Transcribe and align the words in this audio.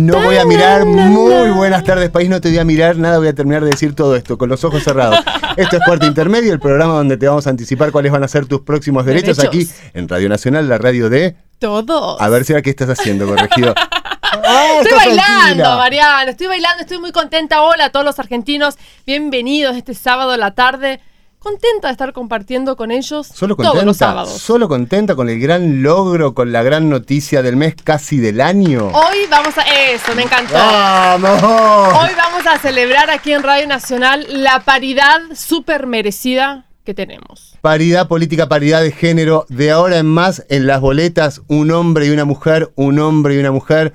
No 0.00 0.18
voy 0.22 0.38
a 0.38 0.46
mirar, 0.46 0.86
muy 0.86 1.50
buenas 1.50 1.84
tardes 1.84 2.08
país, 2.08 2.30
no 2.30 2.40
te 2.40 2.48
voy 2.48 2.58
a 2.58 2.64
mirar 2.64 2.96
nada, 2.96 3.18
voy 3.18 3.28
a 3.28 3.34
terminar 3.34 3.62
de 3.62 3.70
decir 3.70 3.94
todo 3.94 4.16
esto 4.16 4.38
con 4.38 4.48
los 4.48 4.64
ojos 4.64 4.82
cerrados. 4.82 5.20
Esto 5.58 5.76
es 5.76 5.82
Cuarto 5.84 6.06
Intermedio, 6.06 6.54
el 6.54 6.58
programa 6.58 6.94
donde 6.94 7.18
te 7.18 7.28
vamos 7.28 7.46
a 7.46 7.50
anticipar 7.50 7.92
cuáles 7.92 8.10
van 8.10 8.24
a 8.24 8.28
ser 8.28 8.46
tus 8.46 8.62
próximos 8.62 9.04
derechos, 9.04 9.38
aquí 9.40 9.68
en 9.92 10.08
Radio 10.08 10.30
Nacional, 10.30 10.68
la 10.70 10.78
radio 10.78 11.10
de... 11.10 11.36
Todos. 11.58 12.18
A 12.18 12.28
ver 12.30 12.46
si 12.46 12.54
qué 12.62 12.70
estás 12.70 12.88
haciendo, 12.88 13.26
corregido. 13.26 13.74
Ah, 14.32 14.78
estoy 14.80 14.96
bailando, 14.96 15.76
Mariano, 15.76 16.30
estoy 16.30 16.46
bailando, 16.46 16.82
estoy 16.82 16.98
muy 17.00 17.10
contenta. 17.10 17.62
Hola 17.62 17.86
a 17.86 17.90
todos 17.90 18.06
los 18.06 18.20
argentinos, 18.20 18.78
bienvenidos 19.04 19.76
este 19.76 19.92
sábado 19.92 20.30
a 20.30 20.36
la 20.36 20.52
tarde 20.52 21.00
contenta 21.40 21.88
de 21.88 21.92
estar 21.92 22.12
compartiendo 22.12 22.76
con 22.76 22.90
ellos 22.90 23.26
solo 23.26 23.56
todos 23.56 23.82
los 23.82 23.96
sábados. 23.96 24.30
Solo 24.40 24.68
contenta 24.68 25.16
con 25.16 25.28
el 25.28 25.40
gran 25.40 25.82
logro, 25.82 26.34
con 26.34 26.52
la 26.52 26.62
gran 26.62 26.88
noticia 26.88 27.42
del 27.42 27.56
mes, 27.56 27.74
casi 27.82 28.18
del 28.18 28.40
año. 28.40 28.88
Hoy 28.88 29.26
vamos 29.28 29.56
a. 29.58 29.62
Eso, 29.62 30.14
me 30.14 30.22
encantó. 30.22 30.54
¡Vamos! 30.54 31.42
Hoy 31.42 32.10
vamos 32.16 32.46
a 32.46 32.58
celebrar 32.58 33.10
aquí 33.10 33.32
en 33.32 33.42
Radio 33.42 33.66
Nacional 33.66 34.26
la 34.28 34.60
paridad 34.60 35.20
súper 35.34 35.86
merecida 35.86 36.66
que 36.84 36.92
tenemos. 36.94 37.56
Paridad 37.62 38.06
política, 38.06 38.48
paridad 38.48 38.82
de 38.82 38.92
género. 38.92 39.46
De 39.48 39.70
ahora 39.70 39.98
en 39.98 40.06
más, 40.06 40.44
en 40.50 40.66
las 40.66 40.80
boletas, 40.80 41.40
un 41.48 41.70
hombre 41.70 42.06
y 42.06 42.10
una 42.10 42.26
mujer, 42.26 42.70
un 42.74 42.98
hombre 42.98 43.34
y 43.34 43.38
una 43.38 43.50
mujer 43.50 43.94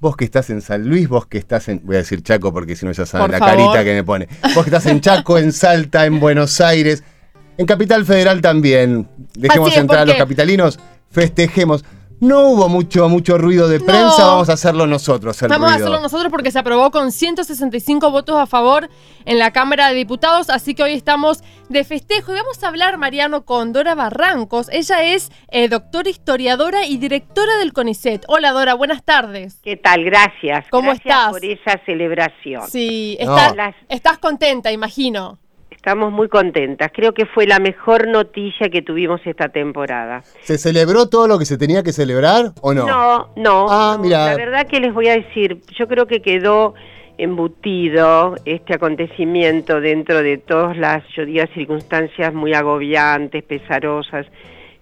Vos 0.00 0.16
que 0.16 0.24
estás 0.24 0.48
en 0.50 0.60
San 0.60 0.88
Luis, 0.88 1.08
vos 1.08 1.26
que 1.26 1.38
estás 1.38 1.68
en. 1.68 1.80
Voy 1.84 1.96
a 1.96 1.98
decir 1.98 2.22
Chaco 2.22 2.52
porque 2.52 2.76
si 2.76 2.86
no 2.86 2.92
ya 2.92 3.04
saben 3.04 3.32
la 3.32 3.40
carita 3.40 3.82
que 3.82 3.94
me 3.94 4.04
pone. 4.04 4.28
Vos 4.54 4.64
que 4.64 4.70
estás 4.70 4.86
en 4.86 5.00
Chaco, 5.00 5.38
en 5.38 5.52
Salta, 5.52 6.06
en 6.06 6.20
Buenos 6.20 6.60
Aires, 6.60 7.02
en 7.56 7.66
Capital 7.66 8.04
Federal 8.04 8.40
también. 8.40 9.08
Dejemos 9.34 9.76
entrar 9.76 10.02
a 10.02 10.04
los 10.06 10.16
capitalinos, 10.16 10.78
festejemos. 11.10 11.84
No 12.20 12.48
hubo 12.48 12.68
mucho, 12.68 13.08
mucho 13.08 13.38
ruido 13.38 13.68
de 13.68 13.78
prensa, 13.78 14.26
vamos 14.26 14.48
a 14.48 14.54
hacerlo 14.54 14.88
nosotros. 14.88 15.40
vamos 15.48 15.70
a 15.70 15.74
hacerlo 15.74 16.00
nosotros 16.00 16.32
porque 16.32 16.50
se 16.50 16.58
aprobó 16.58 16.90
con 16.90 17.12
165 17.12 18.10
votos 18.10 18.36
a 18.36 18.46
favor 18.46 18.88
en 19.24 19.38
la 19.38 19.52
Cámara 19.52 19.88
de 19.88 19.94
Diputados, 19.94 20.50
así 20.50 20.74
que 20.74 20.82
hoy 20.82 20.94
estamos 20.94 21.44
de 21.68 21.84
festejo 21.84 22.32
y 22.32 22.36
vamos 22.36 22.62
a 22.64 22.68
hablar, 22.68 22.98
Mariano, 22.98 23.44
con 23.44 23.72
Dora 23.72 23.94
Barrancos. 23.94 24.68
Ella 24.70 25.04
es 25.04 25.30
eh, 25.48 25.68
doctora 25.68 26.10
historiadora 26.10 26.86
y 26.86 26.96
directora 26.96 27.56
del 27.58 27.72
CONICET. 27.72 28.24
Hola 28.26 28.50
Dora, 28.50 28.74
buenas 28.74 29.04
tardes. 29.04 29.60
¿Qué 29.62 29.76
tal? 29.76 30.04
Gracias. 30.04 30.66
¿Cómo 30.70 30.90
Gracias 30.90 31.06
estás? 31.06 31.30
por 31.30 31.44
esa 31.44 31.80
celebración. 31.86 32.68
Sí, 32.68 33.16
estás 33.88 34.18
contenta, 34.18 34.72
imagino. 34.72 35.38
Estamos 35.78 36.12
muy 36.12 36.28
contentas. 36.28 36.90
Creo 36.92 37.14
que 37.14 37.24
fue 37.24 37.46
la 37.46 37.60
mejor 37.60 38.08
noticia 38.08 38.68
que 38.68 38.82
tuvimos 38.82 39.20
esta 39.24 39.48
temporada. 39.48 40.24
¿Se 40.42 40.58
celebró 40.58 41.08
todo 41.08 41.28
lo 41.28 41.38
que 41.38 41.44
se 41.44 41.56
tenía 41.56 41.84
que 41.84 41.92
celebrar 41.92 42.46
o 42.62 42.74
no? 42.74 42.84
No, 42.84 43.28
no. 43.36 43.66
Ah, 43.70 43.96
mira. 43.98 44.26
La 44.26 44.36
verdad 44.36 44.66
que 44.66 44.80
les 44.80 44.92
voy 44.92 45.06
a 45.06 45.12
decir, 45.12 45.60
yo 45.78 45.86
creo 45.86 46.06
que 46.06 46.20
quedó 46.20 46.74
embutido 47.16 48.34
este 48.44 48.74
acontecimiento 48.74 49.80
dentro 49.80 50.20
de 50.20 50.38
todas 50.38 50.76
las, 50.76 51.04
yo 51.16 51.24
diría, 51.24 51.46
circunstancias 51.54 52.34
muy 52.34 52.54
agobiantes, 52.54 53.44
pesarosas 53.44 54.26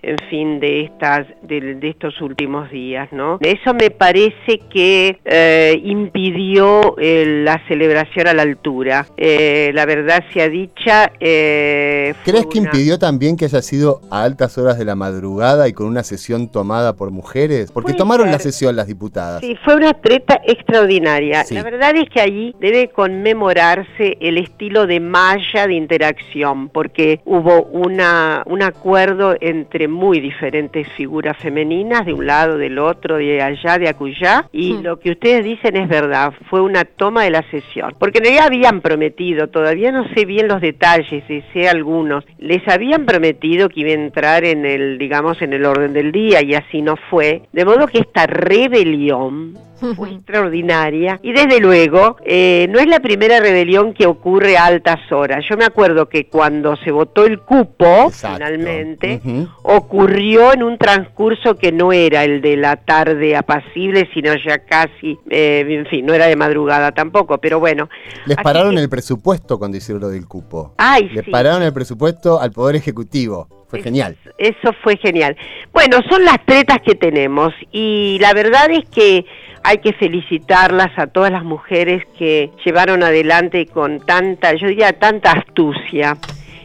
en 0.06 0.18
fin, 0.30 0.60
de 0.60 0.82
estas, 0.82 1.26
de, 1.42 1.78
estos 1.82 2.20
últimos 2.20 2.70
días, 2.70 3.08
¿no? 3.10 3.38
Eso 3.40 3.74
me 3.74 3.90
parece 3.90 4.60
que 4.70 5.18
eh, 5.24 5.80
impidió 5.84 6.96
eh, 6.98 7.42
la 7.44 7.60
celebración 7.66 8.28
a 8.28 8.34
la 8.34 8.42
altura. 8.42 9.06
Eh, 9.16 9.72
la 9.74 9.84
verdad 9.84 10.22
sea 10.32 10.48
dicha. 10.48 11.10
¿Crees 11.18 12.46
que 12.46 12.58
impidió 12.58 13.00
también 13.00 13.36
que 13.36 13.46
haya 13.46 13.60
sido 13.62 14.00
a 14.08 14.22
altas 14.22 14.56
horas 14.58 14.78
de 14.78 14.84
la 14.84 14.94
madrugada 14.94 15.66
y 15.66 15.72
con 15.72 15.88
una 15.88 16.04
sesión 16.04 16.50
tomada 16.50 16.94
por 16.94 17.10
mujeres? 17.10 17.72
Porque 17.72 17.92
tomaron 17.92 18.30
la 18.30 18.38
sesión 18.38 18.76
las 18.76 18.86
diputadas. 18.86 19.40
Sí, 19.40 19.56
fue 19.64 19.74
una 19.74 19.92
treta 19.92 20.40
extraordinaria. 20.44 21.44
La 21.50 21.64
verdad 21.64 21.96
es 21.96 22.08
que 22.10 22.20
allí 22.20 22.54
debe 22.60 22.90
conmemorarse 22.90 24.18
el 24.20 24.38
estilo 24.38 24.86
de 24.86 25.00
malla 25.00 25.66
de 25.66 25.74
interacción, 25.74 26.68
porque 26.68 27.20
hubo 27.24 27.64
una, 27.64 28.44
un 28.46 28.62
acuerdo 28.62 29.34
entre 29.40 29.88
muy 29.96 30.20
diferentes 30.20 30.86
figuras 30.92 31.36
femeninas, 31.38 32.06
de 32.06 32.12
un 32.12 32.26
lado, 32.26 32.58
del 32.58 32.78
otro, 32.78 33.16
de 33.16 33.42
allá, 33.42 33.78
de 33.78 33.88
acullá, 33.88 34.48
y 34.52 34.74
hmm. 34.74 34.82
lo 34.82 35.00
que 35.00 35.10
ustedes 35.10 35.44
dicen 35.44 35.76
es 35.76 35.88
verdad, 35.88 36.32
fue 36.48 36.60
una 36.60 36.84
toma 36.84 37.24
de 37.24 37.30
la 37.30 37.42
sesión, 37.50 37.94
porque 37.98 38.20
ya 38.22 38.44
habían 38.44 38.80
prometido, 38.80 39.48
todavía 39.48 39.90
no 39.90 40.06
sé 40.14 40.24
bien 40.24 40.48
los 40.48 40.60
detalles, 40.60 41.24
sé 41.52 41.68
algunos, 41.68 42.24
les 42.38 42.66
habían 42.68 43.06
prometido 43.06 43.68
que 43.68 43.80
iba 43.80 43.90
a 43.90 43.94
entrar 43.94 44.44
en 44.44 44.64
el, 44.66 44.98
digamos, 44.98 45.40
en 45.42 45.52
el 45.52 45.64
orden 45.64 45.92
del 45.92 46.12
día, 46.12 46.42
y 46.42 46.54
así 46.54 46.82
no 46.82 46.96
fue, 47.10 47.42
de 47.52 47.64
modo 47.64 47.86
que 47.86 47.98
esta 47.98 48.26
rebelión 48.26 49.54
fue 49.96 50.10
extraordinaria 50.10 51.18
y 51.22 51.32
desde 51.32 51.60
luego 51.60 52.16
eh, 52.24 52.66
no 52.70 52.78
es 52.78 52.86
la 52.86 53.00
primera 53.00 53.40
rebelión 53.40 53.94
que 53.94 54.06
ocurre 54.06 54.56
a 54.56 54.66
altas 54.66 55.00
horas. 55.12 55.44
Yo 55.48 55.56
me 55.56 55.64
acuerdo 55.64 56.08
que 56.08 56.26
cuando 56.26 56.76
se 56.76 56.90
votó 56.90 57.24
el 57.24 57.40
cupo 57.40 58.10
finalmente 58.10 59.20
ocurrió 59.62 60.52
en 60.52 60.62
un 60.62 60.78
transcurso 60.78 61.56
que 61.56 61.72
no 61.72 61.92
era 61.92 62.24
el 62.24 62.40
de 62.40 62.56
la 62.56 62.76
tarde 62.76 63.36
apacible, 63.36 64.08
sino 64.14 64.34
ya 64.36 64.58
casi, 64.58 65.18
eh, 65.30 65.64
en 65.68 65.86
fin, 65.86 66.06
no 66.06 66.14
era 66.14 66.26
de 66.26 66.36
madrugada 66.36 66.92
tampoco, 66.92 67.38
pero 67.38 67.60
bueno. 67.60 67.88
Les 68.26 68.36
pararon 68.36 68.78
el 68.78 68.88
presupuesto 68.88 69.58
cuando 69.58 69.76
hicieron 69.76 70.00
lo 70.00 70.08
del 70.08 70.26
cupo. 70.26 70.74
Ay, 70.78 71.08
Les 71.10 71.28
pararon 71.28 71.62
el 71.62 71.72
presupuesto 71.72 72.40
al 72.40 72.52
Poder 72.52 72.76
Ejecutivo. 72.76 73.48
Fue 73.68 73.82
genial. 73.82 74.16
Eso 74.38 74.72
fue 74.82 74.96
genial. 74.96 75.36
Bueno, 75.72 75.98
son 76.08 76.24
las 76.24 76.44
tretas 76.46 76.78
que 76.84 76.94
tenemos 76.94 77.52
y 77.72 78.18
la 78.20 78.32
verdad 78.32 78.70
es 78.70 78.84
que 78.88 79.26
hay 79.66 79.78
que 79.78 79.92
felicitarlas 79.92 80.96
a 80.96 81.08
todas 81.08 81.32
las 81.32 81.42
mujeres 81.42 82.04
que 82.16 82.52
llevaron 82.64 83.02
adelante 83.02 83.66
con 83.66 83.98
tanta, 83.98 84.54
yo 84.54 84.68
diría 84.68 84.92
tanta 84.92 85.32
astucia, 85.32 86.16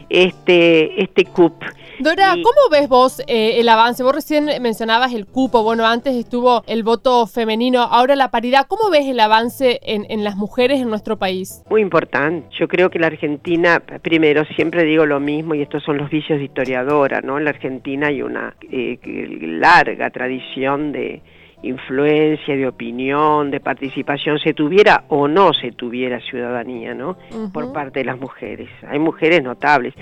este, 0.08 1.02
este 1.02 1.24
CUP. 1.24 1.64
Dora, 1.98 2.30
¿cómo 2.30 2.70
ves 2.70 2.88
vos 2.88 3.20
eh, 3.26 3.58
el 3.58 3.68
avance? 3.68 4.04
Vos 4.04 4.14
recién 4.14 4.46
mencionabas 4.60 5.12
el 5.14 5.26
cupo, 5.26 5.64
bueno, 5.64 5.84
antes 5.84 6.14
estuvo 6.14 6.62
el 6.68 6.84
voto 6.84 7.26
femenino, 7.26 7.82
ahora 7.82 8.14
la 8.14 8.30
paridad. 8.30 8.66
¿Cómo 8.68 8.88
ves 8.88 9.06
el 9.06 9.18
avance 9.18 9.80
en, 9.82 10.22
las 10.22 10.36
mujeres 10.36 10.80
en 10.80 10.88
nuestro 10.88 11.16
país? 11.16 11.64
Muy 11.70 11.80
importante. 11.80 12.46
Yo 12.56 12.68
creo 12.68 12.88
que 12.88 13.00
la 13.00 13.08
Argentina, 13.08 13.82
primero, 14.00 14.44
siempre 14.54 14.84
digo 14.84 15.06
lo 15.06 15.18
mismo, 15.18 15.56
y 15.56 15.62
estos 15.62 15.82
son 15.82 15.96
los 15.96 16.08
vicios 16.08 16.38
de 16.38 16.44
historiadora, 16.44 17.20
¿no? 17.20 17.38
En 17.38 17.44
la 17.44 17.50
Argentina 17.50 18.08
hay 18.08 18.22
una 18.22 18.54
eh, 18.70 18.98
larga 19.42 20.10
tradición 20.10 20.92
de 20.92 21.20
influencia, 21.62 22.56
de 22.56 22.66
opinión, 22.66 23.50
de 23.50 23.60
participación, 23.60 24.38
se 24.38 24.52
tuviera 24.52 25.04
o 25.08 25.28
no 25.28 25.52
se 25.52 25.72
tuviera 25.72 26.20
ciudadanía, 26.20 26.94
¿no? 26.94 27.16
Por 27.52 27.72
parte 27.72 28.00
de 28.00 28.04
las 28.06 28.18
mujeres. 28.18 28.68
Hay 28.88 28.98
mujeres 28.98 29.42
notables 29.42 29.94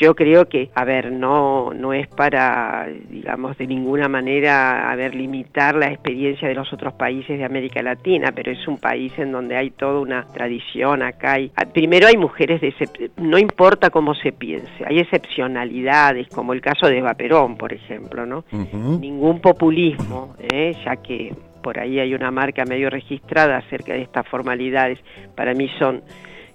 yo 0.00 0.14
creo 0.14 0.48
que, 0.48 0.70
a 0.74 0.84
ver, 0.84 1.12
no, 1.12 1.72
no 1.72 1.92
es 1.92 2.08
para, 2.08 2.88
digamos, 3.08 3.56
de 3.58 3.66
ninguna 3.66 4.08
manera, 4.08 4.90
a 4.90 4.96
ver, 4.96 5.14
limitar 5.14 5.74
la 5.76 5.90
experiencia 5.90 6.48
de 6.48 6.54
los 6.54 6.72
otros 6.72 6.94
países 6.94 7.38
de 7.38 7.44
América 7.44 7.82
Latina, 7.82 8.32
pero 8.34 8.50
es 8.50 8.66
un 8.66 8.78
país 8.78 9.12
en 9.18 9.32
donde 9.32 9.56
hay 9.56 9.70
toda 9.70 10.00
una 10.00 10.26
tradición, 10.26 11.02
acá 11.02 11.32
hay, 11.32 11.50
primero 11.72 12.06
hay 12.08 12.16
mujeres, 12.16 12.60
de 12.60 12.74
no 13.16 13.38
importa 13.38 13.90
cómo 13.90 14.14
se 14.14 14.32
piense, 14.32 14.84
hay 14.84 14.98
excepcionalidades, 14.98 16.28
como 16.28 16.52
el 16.52 16.60
caso 16.60 16.86
de 16.88 16.98
Eva 16.98 17.14
Perón, 17.14 17.56
por 17.56 17.72
ejemplo, 17.72 18.26
¿no? 18.26 18.44
Ningún 18.52 19.40
populismo, 19.40 20.34
¿eh? 20.52 20.74
ya 20.84 20.96
que 20.96 21.34
por 21.62 21.78
ahí 21.78 21.98
hay 21.98 22.14
una 22.14 22.30
marca 22.30 22.64
medio 22.64 22.90
registrada 22.90 23.58
acerca 23.58 23.94
de 23.94 24.02
estas 24.02 24.26
formalidades, 24.28 24.98
para 25.34 25.54
mí 25.54 25.70
son 25.78 26.02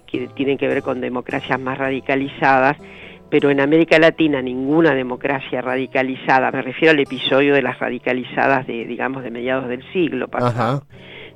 que 0.06 0.28
tienen 0.34 0.58
que 0.58 0.66
ver 0.66 0.82
con 0.82 1.00
democracias 1.00 1.60
más 1.60 1.78
radicalizadas, 1.78 2.76
pero 3.30 3.50
en 3.50 3.60
América 3.60 3.98
Latina 3.98 4.42
ninguna 4.42 4.94
democracia 4.94 5.62
radicalizada, 5.62 6.50
me 6.50 6.62
refiero 6.62 6.90
al 6.92 6.98
episodio 6.98 7.54
de 7.54 7.62
las 7.62 7.78
radicalizadas 7.78 8.66
de, 8.66 8.84
digamos, 8.84 9.22
de 9.22 9.30
mediados 9.30 9.68
del 9.68 9.84
siglo 9.92 10.28
pasado, 10.28 10.82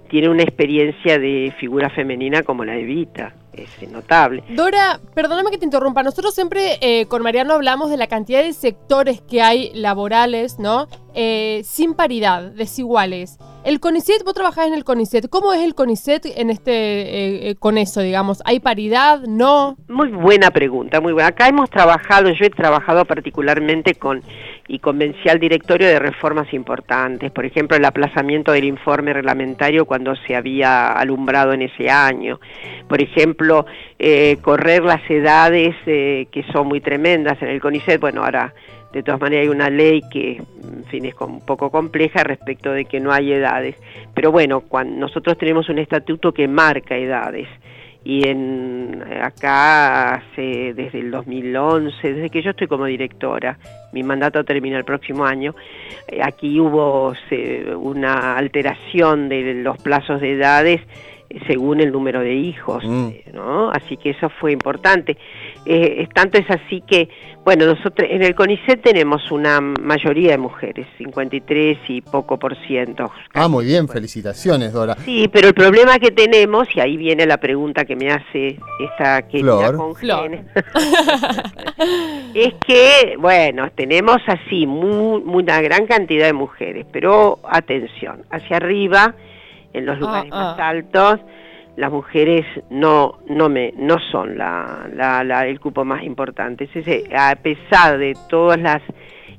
tiene 0.08 0.28
una 0.28 0.42
experiencia 0.42 1.18
de 1.18 1.54
figura 1.58 1.88
femenina 1.90 2.42
como 2.42 2.64
la 2.64 2.72
de 2.74 2.84
Vita. 2.84 3.34
Es 3.56 3.90
notable. 3.90 4.42
Dora, 4.50 5.00
perdóname 5.14 5.50
que 5.50 5.58
te 5.58 5.64
interrumpa. 5.64 6.02
Nosotros 6.02 6.34
siempre 6.34 6.78
eh, 6.80 7.06
con 7.06 7.22
Mariano 7.22 7.54
hablamos 7.54 7.90
de 7.90 7.96
la 7.96 8.06
cantidad 8.06 8.42
de 8.42 8.52
sectores 8.52 9.20
que 9.20 9.42
hay 9.42 9.70
laborales, 9.74 10.58
¿no? 10.58 10.88
Eh, 11.14 11.62
sin 11.64 11.94
paridad, 11.94 12.50
desiguales. 12.50 13.38
El 13.64 13.80
CONICET, 13.80 14.24
vos 14.24 14.34
trabajás 14.34 14.66
en 14.66 14.74
el 14.74 14.84
CONICET. 14.84 15.28
¿Cómo 15.30 15.54
es 15.54 15.62
el 15.62 15.74
CONICET 15.74 16.26
en 16.36 16.50
este, 16.50 16.72
eh, 16.72 17.50
eh, 17.50 17.54
con 17.54 17.78
eso, 17.78 18.00
digamos? 18.00 18.42
¿Hay 18.44 18.60
paridad? 18.60 19.22
¿No? 19.26 19.76
Muy 19.88 20.10
buena 20.10 20.50
pregunta, 20.50 21.00
muy 21.00 21.12
buena. 21.12 21.28
Acá 21.28 21.48
hemos 21.48 21.70
trabajado, 21.70 22.30
yo 22.30 22.44
he 22.44 22.50
trabajado 22.50 23.04
particularmente 23.04 23.94
con 23.94 24.22
y 24.66 24.78
convencí 24.78 25.28
al 25.28 25.38
directorio 25.38 25.88
de 25.88 25.98
reformas 25.98 26.52
importantes, 26.54 27.30
por 27.30 27.44
ejemplo, 27.44 27.76
el 27.76 27.84
aplazamiento 27.84 28.52
del 28.52 28.64
informe 28.64 29.12
reglamentario 29.12 29.84
cuando 29.84 30.16
se 30.16 30.34
había 30.34 30.92
alumbrado 30.92 31.52
en 31.52 31.62
ese 31.62 31.90
año, 31.90 32.40
por 32.88 33.02
ejemplo, 33.02 33.66
eh, 33.98 34.38
correr 34.40 34.82
las 34.82 35.08
edades 35.10 35.74
eh, 35.86 36.26
que 36.30 36.42
son 36.44 36.68
muy 36.68 36.80
tremendas 36.80 37.40
en 37.42 37.48
el 37.48 37.60
CONICET, 37.60 38.00
bueno, 38.00 38.24
ahora 38.24 38.54
de 38.92 39.02
todas 39.02 39.20
maneras 39.20 39.42
hay 39.42 39.48
una 39.48 39.70
ley 39.70 40.02
que, 40.10 40.36
en 40.36 40.84
fin, 40.84 41.04
es 41.04 41.14
un 41.20 41.44
poco 41.44 41.70
compleja 41.70 42.22
respecto 42.22 42.70
de 42.70 42.84
que 42.84 43.00
no 43.00 43.12
hay 43.12 43.32
edades, 43.32 43.76
pero 44.14 44.30
bueno, 44.30 44.60
cuando 44.60 44.96
nosotros 44.96 45.36
tenemos 45.36 45.68
un 45.68 45.78
estatuto 45.80 46.32
que 46.32 46.46
marca 46.46 46.96
edades, 46.96 47.48
y 48.04 48.28
en 48.28 49.02
acá 49.22 50.14
hace 50.14 50.74
desde 50.74 51.00
el 51.00 51.10
2011, 51.10 52.12
desde 52.12 52.30
que 52.30 52.42
yo 52.42 52.50
estoy 52.50 52.66
como 52.66 52.84
directora, 52.84 53.58
mi 53.92 54.02
mandato 54.02 54.44
termina 54.44 54.76
el 54.76 54.84
próximo 54.84 55.24
año, 55.24 55.54
eh, 56.08 56.20
aquí 56.22 56.60
hubo 56.60 57.14
una 57.76 58.36
alteración 58.36 59.28
de 59.28 59.54
los 59.54 59.78
plazos 59.78 60.20
de 60.20 60.32
edades 60.32 60.80
eh, 60.82 61.13
según 61.46 61.80
el 61.80 61.92
número 61.92 62.20
de 62.20 62.34
hijos, 62.34 62.84
mm. 62.84 63.08
¿no? 63.32 63.70
Así 63.70 63.96
que 63.96 64.10
eso 64.10 64.28
fue 64.40 64.52
importante. 64.52 65.16
Eh, 65.66 66.08
tanto 66.14 66.38
es 66.38 66.48
así 66.50 66.82
que, 66.86 67.08
bueno, 67.44 67.66
nosotros 67.66 68.08
en 68.10 68.22
el 68.22 68.34
CONICET 68.34 68.82
tenemos 68.82 69.30
una 69.30 69.60
mayoría 69.60 70.32
de 70.32 70.38
mujeres, 70.38 70.86
53 70.98 71.78
y 71.88 72.00
poco 72.02 72.38
por 72.38 72.56
ciento. 72.66 73.10
Ah, 73.32 73.48
muy 73.48 73.64
bien, 73.64 73.88
felicitaciones, 73.88 74.72
Dora. 74.72 74.96
Sí, 75.04 75.28
pero 75.32 75.48
el 75.48 75.54
problema 75.54 75.98
que 75.98 76.10
tenemos, 76.10 76.68
y 76.74 76.80
ahí 76.80 76.96
viene 76.96 77.26
la 77.26 77.38
pregunta 77.38 77.84
que 77.84 77.96
me 77.96 78.10
hace 78.10 78.58
esta 78.80 79.22
querida 79.28 79.72
con 79.72 79.94
es 82.34 82.54
que, 82.66 83.16
bueno, 83.18 83.70
tenemos 83.74 84.18
así 84.26 84.66
muy, 84.66 85.22
una 85.24 85.60
gran 85.60 85.86
cantidad 85.86 86.26
de 86.26 86.32
mujeres, 86.32 86.86
pero 86.92 87.38
atención, 87.48 88.24
hacia 88.30 88.56
arriba, 88.56 89.14
en 89.74 89.86
los 89.86 89.96
ah, 89.96 90.00
lugares 90.00 90.30
más 90.30 90.58
ah. 90.58 90.68
altos, 90.68 91.20
las 91.76 91.90
mujeres 91.90 92.46
no 92.70 93.18
no 93.28 93.48
me 93.48 93.72
no 93.76 93.96
son 94.10 94.38
la, 94.38 94.88
la, 94.94 95.46
el 95.46 95.60
cupo 95.60 95.84
más 95.84 96.02
importante. 96.04 96.68
A 97.16 97.34
pesar 97.36 97.98
de 97.98 98.16
todas 98.28 98.60
las 98.60 98.82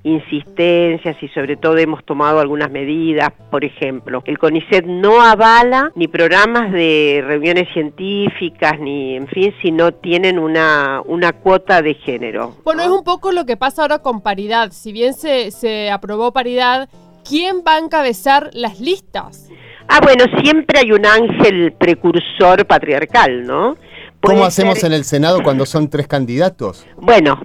insistencias 0.05 1.17
y 1.21 1.27
sobre 1.29 1.57
todo 1.57 1.77
hemos 1.77 2.05
tomado 2.05 2.39
algunas 2.39 2.69
medidas, 2.69 3.31
por 3.49 3.65
ejemplo, 3.65 4.21
el 4.25 4.37
CONICET 4.37 4.85
no 4.85 5.19
avala 5.19 5.91
ni 5.95 6.07
programas 6.07 6.71
de 6.71 7.23
reuniones 7.25 7.67
científicas 7.73 8.79
ni 8.79 9.15
en 9.15 9.27
fin 9.27 9.51
si 9.63 9.71
no 9.71 9.93
tienen 9.93 10.37
una, 10.37 11.01
una 11.05 11.33
cuota 11.33 11.81
de 11.81 11.95
género. 11.95 12.53
Bueno, 12.63 12.83
es 12.83 12.89
un 12.89 13.03
poco 13.03 13.31
lo 13.31 13.47
que 13.47 13.57
pasa 13.57 13.81
ahora 13.81 13.99
con 13.99 14.21
paridad. 14.21 14.71
Si 14.71 14.91
bien 14.91 15.15
se, 15.15 15.49
se 15.49 15.89
aprobó 15.89 16.31
paridad, 16.31 16.87
¿quién 17.27 17.63
va 17.67 17.77
a 17.77 17.79
encabezar 17.79 18.51
las 18.53 18.79
listas? 18.79 19.49
Ah, 19.87 19.99
bueno, 20.01 20.25
siempre 20.41 20.79
hay 20.79 20.91
un 20.91 21.05
ángel 21.05 21.73
precursor 21.73 22.65
patriarcal, 22.65 23.45
¿no? 23.45 23.77
¿Cómo 24.21 24.43
hacemos 24.43 24.83
en 24.83 24.93
el 24.93 25.03
Senado 25.03 25.43
cuando 25.43 25.65
son 25.65 25.89
tres 25.89 26.07
candidatos? 26.07 26.85
Bueno, 26.97 27.41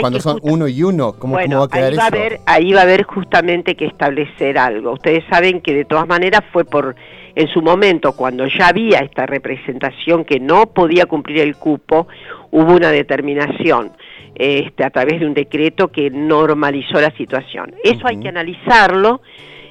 cuando 0.00 0.20
son 0.20 0.38
uno 0.42 0.66
y 0.66 0.82
uno, 0.82 1.12
¿cómo, 1.12 1.36
va 1.36 1.42
a 1.42 1.68
quedar 1.68 1.92
ahí 1.92 1.96
va 1.96 2.04
A 2.04 2.06
haber, 2.06 2.40
ahí 2.46 2.72
va 2.72 2.80
a 2.80 2.82
haber 2.82 3.04
justamente 3.04 3.76
que 3.76 3.86
establecer 3.86 4.58
algo. 4.58 4.92
Ustedes 4.92 5.24
saben 5.30 5.60
que 5.60 5.74
de 5.74 5.84
todas 5.84 6.08
maneras 6.08 6.42
fue 6.52 6.64
por, 6.64 6.96
en 7.36 7.48
su 7.48 7.62
momento, 7.62 8.12
cuando 8.16 8.46
ya 8.46 8.68
había 8.68 9.00
esta 9.00 9.26
representación 9.26 10.24
que 10.24 10.40
no 10.40 10.66
podía 10.66 11.06
cumplir 11.06 11.38
el 11.38 11.56
cupo, 11.56 12.08
hubo 12.50 12.74
una 12.74 12.90
determinación. 12.90 13.92
Este, 14.34 14.82
a 14.82 14.90
través 14.90 15.20
de 15.20 15.26
un 15.26 15.34
decreto 15.34 15.92
que 15.92 16.10
normalizó 16.10 17.00
la 17.00 17.12
situación. 17.12 17.72
Eso 17.84 18.08
hay 18.08 18.18
que 18.18 18.28
analizarlo 18.28 19.20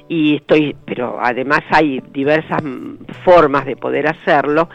y 0.08 0.36
estoy, 0.36 0.76
pero 0.84 1.18
además 1.20 1.60
hay 1.70 2.02
diversas 2.12 2.62
formas 3.24 3.64
de 3.66 3.76
poder 3.76 4.06
hacerlo. 4.06 4.68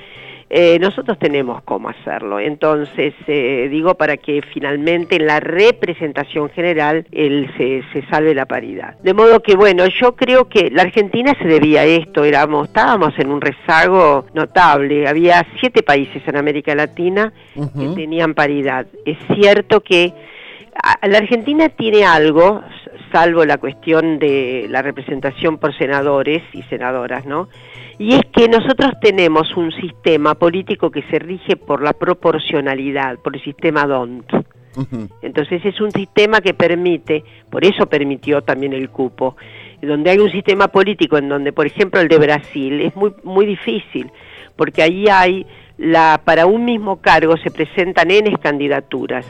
Eh, 0.51 0.79
nosotros 0.79 1.19
tenemos 1.19 1.61
cómo 1.61 1.89
hacerlo. 1.89 2.39
Entonces, 2.39 3.13
eh, 3.27 3.67
digo, 3.69 3.93
para 3.93 4.17
que 4.17 4.41
finalmente 4.41 5.17
en 5.17 5.27
la 5.27 5.39
representación 5.39 6.49
general 6.49 7.05
él 7.11 7.51
se, 7.55 7.83
se, 7.93 8.07
salve 8.09 8.33
la 8.33 8.47
paridad. 8.47 8.97
De 9.03 9.13
modo 9.13 9.41
que, 9.43 9.55
bueno, 9.55 9.85
yo 9.85 10.15
creo 10.15 10.49
que 10.49 10.71
la 10.71 10.81
Argentina 10.81 11.35
se 11.39 11.47
debía 11.47 11.81
a 11.81 11.85
esto, 11.85 12.23
éramos, 12.23 12.69
estábamos 12.69 13.13
en 13.19 13.31
un 13.31 13.41
rezago 13.41 14.25
notable. 14.33 15.07
Había 15.07 15.45
siete 15.59 15.83
países 15.83 16.27
en 16.27 16.35
América 16.35 16.73
Latina 16.73 17.31
que 17.53 17.87
tenían 17.89 18.33
paridad. 18.33 18.87
Es 19.05 19.19
cierto 19.35 19.81
que 19.81 20.13
la 21.03 21.17
Argentina 21.17 21.69
tiene 21.69 22.05
algo, 22.05 22.63
salvo 23.11 23.45
la 23.45 23.57
cuestión 23.57 24.19
de 24.19 24.67
la 24.69 24.81
representación 24.81 25.57
por 25.57 25.77
senadores 25.77 26.43
y 26.53 26.63
senadoras, 26.63 27.25
¿no? 27.25 27.49
Y 27.97 28.13
es 28.13 28.21
que 28.31 28.47
nosotros 28.47 28.93
tenemos 29.01 29.55
un 29.57 29.71
sistema 29.71 30.35
político 30.35 30.89
que 30.89 31.03
se 31.03 31.19
rige 31.19 31.57
por 31.57 31.83
la 31.83 31.93
proporcionalidad, 31.93 33.17
por 33.19 33.35
el 33.35 33.43
sistema 33.43 33.85
DONT. 33.85 34.31
Entonces 35.21 35.65
es 35.65 35.81
un 35.81 35.91
sistema 35.91 36.39
que 36.39 36.53
permite, 36.53 37.23
por 37.49 37.65
eso 37.65 37.87
permitió 37.87 38.41
también 38.41 38.71
el 38.71 38.89
cupo, 38.89 39.35
donde 39.81 40.11
hay 40.11 40.19
un 40.19 40.31
sistema 40.31 40.69
político 40.69 41.17
en 41.17 41.27
donde, 41.27 41.51
por 41.51 41.65
ejemplo, 41.65 41.99
el 41.99 42.07
de 42.07 42.17
Brasil 42.17 42.81
es 42.81 42.95
muy 42.95 43.13
muy 43.23 43.45
difícil, 43.45 44.09
porque 44.55 44.81
ahí 44.81 45.07
hay 45.09 45.45
la 45.77 46.21
para 46.23 46.45
un 46.45 46.65
mismo 46.65 47.01
cargo 47.01 47.35
se 47.37 47.51
presentan 47.51 48.11
n 48.11 48.37
candidaturas. 48.37 49.25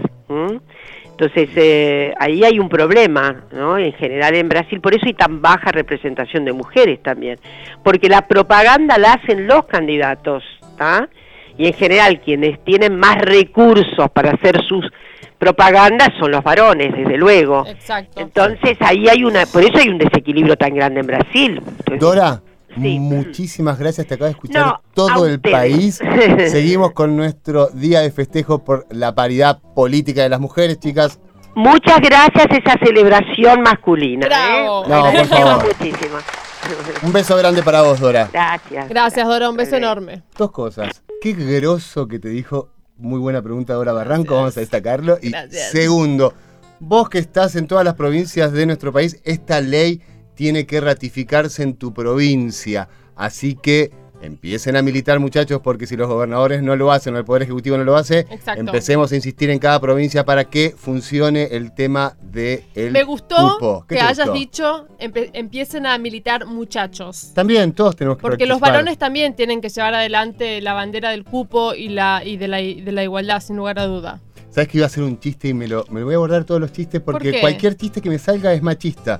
Entonces, 1.19 1.49
eh, 1.57 2.13
ahí 2.17 2.45
hay 2.45 2.59
un 2.59 2.69
problema, 2.69 3.43
¿no? 3.51 3.77
En 3.77 3.91
general 3.91 4.35
en 4.35 4.47
Brasil, 4.47 4.79
por 4.79 4.93
eso 4.93 5.05
hay 5.05 5.13
tan 5.13 5.41
baja 5.41 5.69
representación 5.69 6.45
de 6.45 6.53
mujeres 6.53 7.03
también, 7.03 7.37
porque 7.83 8.07
la 8.07 8.25
propaganda 8.25 8.97
la 8.97 9.15
hacen 9.15 9.45
los 9.45 9.65
candidatos, 9.65 10.45
¿está? 10.61 11.09
Y 11.57 11.67
en 11.67 11.73
general 11.73 12.21
quienes 12.21 12.63
tienen 12.63 12.97
más 12.97 13.17
recursos 13.17 14.09
para 14.13 14.31
hacer 14.31 14.63
sus 14.63 14.89
propagandas 15.37 16.07
son 16.17 16.31
los 16.31 16.41
varones, 16.41 16.95
desde 16.95 17.17
luego. 17.17 17.65
Exacto. 17.67 18.21
Entonces, 18.21 18.77
ahí 18.79 19.09
hay 19.09 19.25
una, 19.25 19.45
por 19.45 19.61
eso 19.61 19.77
hay 19.77 19.89
un 19.89 19.97
desequilibrio 19.97 20.55
tan 20.55 20.73
grande 20.73 21.01
en 21.01 21.07
Brasil. 21.07 21.61
Dora, 21.99 22.41
Muchísimas 22.79 23.77
gracias, 23.77 24.07
te 24.07 24.13
acabo 24.15 24.25
de 24.25 24.31
escuchar 24.31 24.79
todo 24.93 25.25
el 25.25 25.39
país. 25.39 25.99
Seguimos 26.49 26.91
con 26.91 27.15
nuestro 27.15 27.67
día 27.67 28.01
de 28.01 28.11
festejo 28.11 28.63
por 28.63 28.87
la 28.89 29.13
paridad 29.13 29.59
política 29.75 30.23
de 30.23 30.29
las 30.29 30.39
mujeres, 30.39 30.79
chicas. 30.79 31.19
Muchas 31.55 31.99
gracias 31.99 32.45
esa 32.51 32.77
celebración 32.83 33.61
masculina. 33.61 34.27
¿eh? 34.27 34.65
No, 34.65 35.11
por 35.11 35.25
favor. 35.25 35.65
Un 37.03 37.11
beso 37.11 37.35
grande 37.35 37.63
para 37.63 37.81
vos, 37.81 37.99
Dora. 37.99 38.29
Gracias. 38.31 38.89
Gracias, 38.89 39.27
Dora. 39.27 39.49
Un 39.49 39.57
beso 39.57 39.75
enorme. 39.75 40.23
Dos 40.37 40.51
cosas. 40.51 41.03
Qué 41.21 41.33
groso 41.33 42.07
que 42.07 42.19
te 42.19 42.29
dijo. 42.29 42.69
Muy 42.97 43.19
buena 43.19 43.41
pregunta, 43.41 43.73
Dora 43.73 43.93
Barranco. 43.93 44.35
Vamos 44.35 44.55
a 44.57 44.59
destacarlo. 44.59 45.17
Y 45.21 45.31
segundo, 45.71 46.33
vos 46.79 47.09
que 47.09 47.17
estás 47.17 47.55
en 47.55 47.67
todas 47.67 47.85
las 47.85 47.95
provincias 47.95 48.51
de 48.51 48.65
nuestro 48.65 48.91
país, 48.93 49.19
esta 49.23 49.61
ley 49.61 50.01
tiene 50.39 50.65
que 50.65 50.79
ratificarse 50.79 51.63
en 51.63 51.73
tu 51.73 51.93
provincia. 51.93 52.87
Así 53.13 53.55
que 53.55 53.91
empiecen 54.21 54.77
a 54.77 54.81
militar 54.81 55.19
muchachos 55.19 55.59
porque 55.61 55.85
si 55.85 55.97
los 55.97 56.07
gobernadores 56.07 56.63
no 56.63 56.77
lo 56.77 56.93
hacen 56.93 57.13
o 57.13 57.17
el 57.17 57.25
Poder 57.25 57.43
Ejecutivo 57.43 57.75
no 57.75 57.83
lo 57.83 57.97
hace, 57.97 58.25
empecemos 58.55 59.11
a 59.11 59.17
insistir 59.17 59.49
en 59.49 59.59
cada 59.59 59.81
provincia 59.81 60.23
para 60.23 60.45
que 60.45 60.73
funcione 60.77 61.49
el 61.51 61.73
tema 61.73 62.15
de 62.21 62.63
el 62.73 62.91
Me 62.91 63.03
gustó 63.03 63.85
que 63.85 63.99
hayas 63.99 64.31
dicho 64.31 64.87
empiecen 64.97 65.85
a 65.85 65.97
militar 65.97 66.45
muchachos. 66.45 67.33
También 67.33 67.73
todos 67.73 67.97
tenemos 67.97 68.17
que 68.17 68.21
Porque 68.21 68.45
los 68.45 68.61
varones 68.61 68.97
también 68.97 69.35
tienen 69.35 69.59
que 69.59 69.67
llevar 69.67 69.93
adelante 69.93 70.61
la 70.61 70.71
bandera 70.71 71.09
del 71.09 71.25
cupo 71.25 71.73
y 71.73 71.89
la 71.89 72.21
y 72.23 72.37
de 72.37 72.47
la, 72.47 72.59
de 72.59 72.91
la 72.93 73.03
igualdad 73.03 73.41
sin 73.41 73.57
lugar 73.57 73.77
a 73.77 73.87
duda. 73.87 74.21
Sabes 74.51 74.69
que 74.69 74.77
iba 74.77 74.85
a 74.85 74.87
hacer 74.87 75.03
un 75.03 75.19
chiste 75.19 75.49
y 75.49 75.53
me 75.53 75.67
lo 75.67 75.85
me 75.89 76.01
voy 76.01 76.13
a 76.13 76.15
abordar 76.15 76.45
todos 76.45 76.61
los 76.61 76.71
chistes 76.71 77.01
porque 77.01 77.41
cualquier 77.41 77.75
chiste 77.75 77.99
que 77.99 78.09
me 78.09 78.19
salga 78.19 78.53
es 78.53 78.61
machista. 78.61 79.19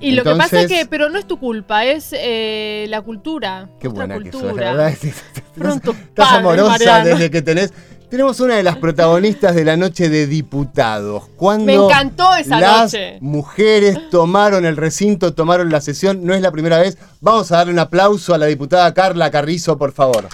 Y 0.00 0.12
lo 0.12 0.24
que 0.24 0.34
pasa 0.34 0.60
es 0.62 0.68
que, 0.68 0.86
pero 0.86 1.08
no 1.08 1.18
es 1.18 1.26
tu 1.26 1.38
culpa, 1.38 1.84
es 1.84 2.10
eh, 2.12 2.86
la 2.88 3.00
cultura. 3.00 3.68
Qué 3.80 3.88
buena 3.88 4.14
cultura. 4.14 4.42
que 4.42 4.48
sos, 4.48 4.56
la 4.56 4.72
verdad. 4.72 4.88
Estás, 4.90 6.32
amorosa 6.32 7.04
desde 7.04 7.30
que 7.30 7.42
tenés. 7.42 7.72
Tenemos 8.10 8.38
una 8.38 8.54
de 8.54 8.62
las 8.62 8.76
protagonistas 8.76 9.56
de 9.56 9.64
la 9.64 9.76
noche 9.76 10.08
de 10.08 10.28
diputados. 10.28 11.24
Cuando 11.36 11.64
Me 11.64 11.74
encantó 11.74 12.36
esa 12.36 12.60
las 12.60 12.94
mujeres 13.20 13.98
tomaron 14.10 14.64
el 14.64 14.76
recinto, 14.76 15.34
tomaron 15.34 15.70
la 15.70 15.80
sesión. 15.80 16.24
No 16.24 16.32
es 16.32 16.40
la 16.40 16.52
primera 16.52 16.78
vez. 16.78 16.98
Vamos 17.20 17.50
a 17.50 17.56
darle 17.56 17.72
un 17.72 17.80
aplauso 17.80 18.32
a 18.32 18.38
la 18.38 18.46
diputada 18.46 18.94
Carla 18.94 19.30
Carrizo, 19.32 19.76
por 19.76 19.92
favor. 19.92 20.28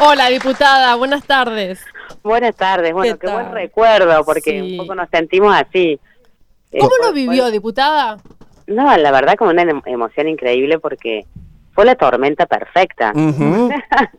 Hola, 0.00 0.30
diputada. 0.30 0.96
Buenas 0.96 1.22
tardes. 1.22 1.78
Buenas 2.22 2.54
tardes, 2.54 2.92
bueno, 2.92 3.18
qué, 3.18 3.28
buen 3.28 3.52
recuerdo, 3.52 4.24
porque 4.24 4.62
un 4.62 4.76
poco 4.76 4.94
nos 4.94 5.08
sentimos 5.10 5.54
así. 5.54 5.98
¿Cómo 6.78 6.92
lo 7.02 7.12
vivió, 7.12 7.50
diputada? 7.50 8.18
No, 8.66 8.96
la 8.96 9.10
verdad 9.10 9.34
como 9.36 9.50
una 9.50 9.64
emoción 9.86 10.28
increíble 10.28 10.78
porque 10.78 11.26
fue 11.74 11.84
la 11.84 11.94
tormenta 11.94 12.46
perfecta. 12.46 13.12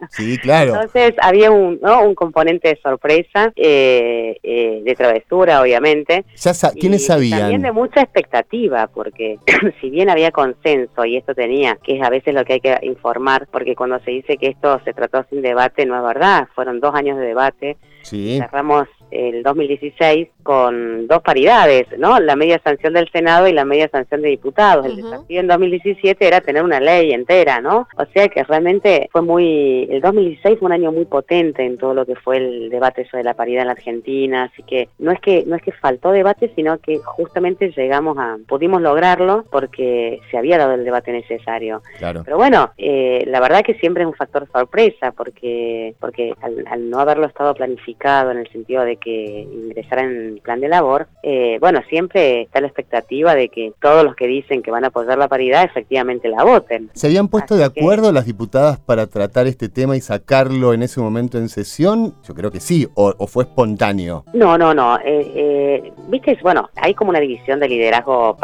Sí, 0.09 0.37
claro. 0.37 0.75
Entonces 0.75 1.13
había 1.21 1.49
un, 1.49 1.79
¿no? 1.81 2.03
un 2.03 2.13
componente 2.13 2.69
de 2.69 2.79
sorpresa, 2.81 3.51
eh, 3.55 4.37
eh, 4.43 4.81
de 4.83 4.95
travesura, 4.95 5.61
obviamente. 5.61 6.23
Ya 6.35 6.51
¿Quiénes 6.79 7.07
sabían? 7.07 7.39
También 7.39 7.61
de 7.63 7.71
mucha 7.71 8.01
expectativa, 8.01 8.87
porque 8.87 9.39
si 9.81 9.89
bien 9.89 10.09
había 10.09 10.31
consenso 10.31 11.05
y 11.05 11.17
esto 11.17 11.33
tenía, 11.33 11.77
que 11.83 11.97
es 11.97 12.03
a 12.03 12.09
veces 12.09 12.35
lo 12.35 12.45
que 12.45 12.53
hay 12.53 12.59
que 12.59 12.77
informar, 12.83 13.47
porque 13.51 13.75
cuando 13.75 13.99
se 14.01 14.11
dice 14.11 14.37
que 14.37 14.49
esto 14.49 14.79
se 14.85 14.93
trató 14.93 15.25
sin 15.29 15.41
debate, 15.41 15.85
no 15.85 15.97
es 15.97 16.03
verdad, 16.03 16.47
fueron 16.53 16.79
dos 16.79 16.93
años 16.93 17.17
de 17.17 17.25
debate. 17.25 17.77
Sí. 18.03 18.37
Cerramos 18.39 18.87
el 19.13 19.43
2016 19.43 20.27
con 20.43 21.07
dos 21.07 21.21
paridades, 21.21 21.87
¿no? 21.97 22.19
La 22.19 22.35
media 22.35 22.59
sanción 22.63 22.93
del 22.93 23.09
Senado 23.11 23.47
y 23.47 23.53
la 23.53 23.65
media 23.65 23.87
sanción 23.89 24.21
de 24.21 24.29
diputados. 24.29 24.85
El 24.85 24.97
desafío 24.97 25.39
en 25.39 25.47
2017 25.47 26.27
era 26.27 26.41
tener 26.41 26.63
una 26.63 26.79
ley 26.79 27.13
entera, 27.13 27.61
¿no? 27.61 27.87
O 27.95 28.05
sea 28.13 28.27
que 28.27 28.43
realmente 28.43 29.09
fue 29.11 29.21
muy... 29.21 29.87
El 29.89 30.01
2016 30.01 30.59
fue 30.59 30.65
un 30.65 30.73
año 30.73 30.91
muy 30.91 31.05
potente 31.05 31.63
en 31.63 31.77
todo 31.77 31.93
lo 31.93 32.05
que 32.05 32.15
fue 32.15 32.37
el 32.37 32.69
debate 32.69 33.07
sobre 33.09 33.23
la 33.23 33.33
paridad 33.33 33.61
en 33.61 33.67
la 33.67 33.73
Argentina, 33.73 34.43
así 34.51 34.63
que 34.63 34.89
no 34.99 35.11
es 35.11 35.19
que 35.21 35.43
no 35.45 35.55
es 35.55 35.61
que 35.61 35.71
faltó 35.71 36.11
debate, 36.11 36.51
sino 36.55 36.77
que 36.79 36.97
justamente 36.97 37.71
llegamos 37.75 38.17
a... 38.17 38.37
pudimos 38.47 38.81
lograrlo 38.81 39.45
porque 39.51 40.19
se 40.29 40.37
había 40.37 40.57
dado 40.57 40.73
el 40.73 40.83
debate 40.83 41.11
necesario. 41.11 41.81
Claro. 41.99 42.23
Pero 42.25 42.37
bueno, 42.37 42.71
eh, 42.77 43.23
la 43.27 43.39
verdad 43.39 43.63
que 43.63 43.75
siempre 43.75 44.03
es 44.03 44.07
un 44.07 44.15
factor 44.15 44.47
sorpresa 44.51 45.11
porque, 45.11 45.95
porque 45.99 46.33
al 46.41 46.89
no 46.89 46.99
haberlo 46.99 47.27
estado 47.27 47.53
planificado 47.53 48.31
en 48.31 48.39
el 48.39 48.49
sentido 48.51 48.83
de 48.83 48.97
que 49.03 49.41
ingresara 49.41 50.03
en 50.03 50.33
el 50.33 50.41
plan 50.41 50.59
de 50.59 50.69
labor, 50.69 51.07
eh, 51.21 51.57
bueno, 51.59 51.81
siempre 51.89 52.41
está 52.43 52.61
la 52.61 52.67
expectativa 52.67 53.35
de 53.35 53.49
que 53.49 53.73
todos 53.81 54.03
los 54.03 54.15
que 54.15 54.27
dicen 54.27 54.61
que 54.61 54.71
van 54.71 54.83
a 54.85 54.87
apoyar 54.87 55.17
la 55.17 55.27
paridad 55.27 55.63
efectivamente 55.63 56.29
la 56.29 56.43
voten. 56.43 56.89
¿Se 56.93 57.07
habían 57.07 57.27
puesto 57.27 57.55
de 57.55 57.65
acuerdo 57.65 58.11
las 58.11 58.25
diputadas 58.25 58.79
para 58.79 59.07
tratar 59.07 59.47
este 59.47 59.69
tema 59.69 59.97
y 59.97 60.01
sacarlo 60.01 60.73
en 60.73 60.83
ese 60.83 61.01
momento 61.01 61.37
en 61.37 61.49
sesión? 61.49 62.15
Yo 62.27 62.33
creo 62.33 62.51
que 62.51 62.59
sí, 62.59 62.87
o, 62.95 63.13
fue 63.27 63.43
espontáneo. 63.43 64.25
No, 64.33 64.57
no, 64.57 64.73
no. 64.73 64.97
Eh, 64.97 65.31
eh, 65.35 65.93
Viste, 66.07 66.37
bueno, 66.41 66.69
hay 66.75 66.93
como 66.93 67.09
una 67.09 67.19
división 67.19 67.59
de 67.59 67.67
liderazgo 67.67 68.37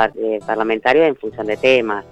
parlamentario 0.45 1.03
en 1.03 1.15
función 1.15 1.45
de 1.47 1.57
temas. 1.57 2.05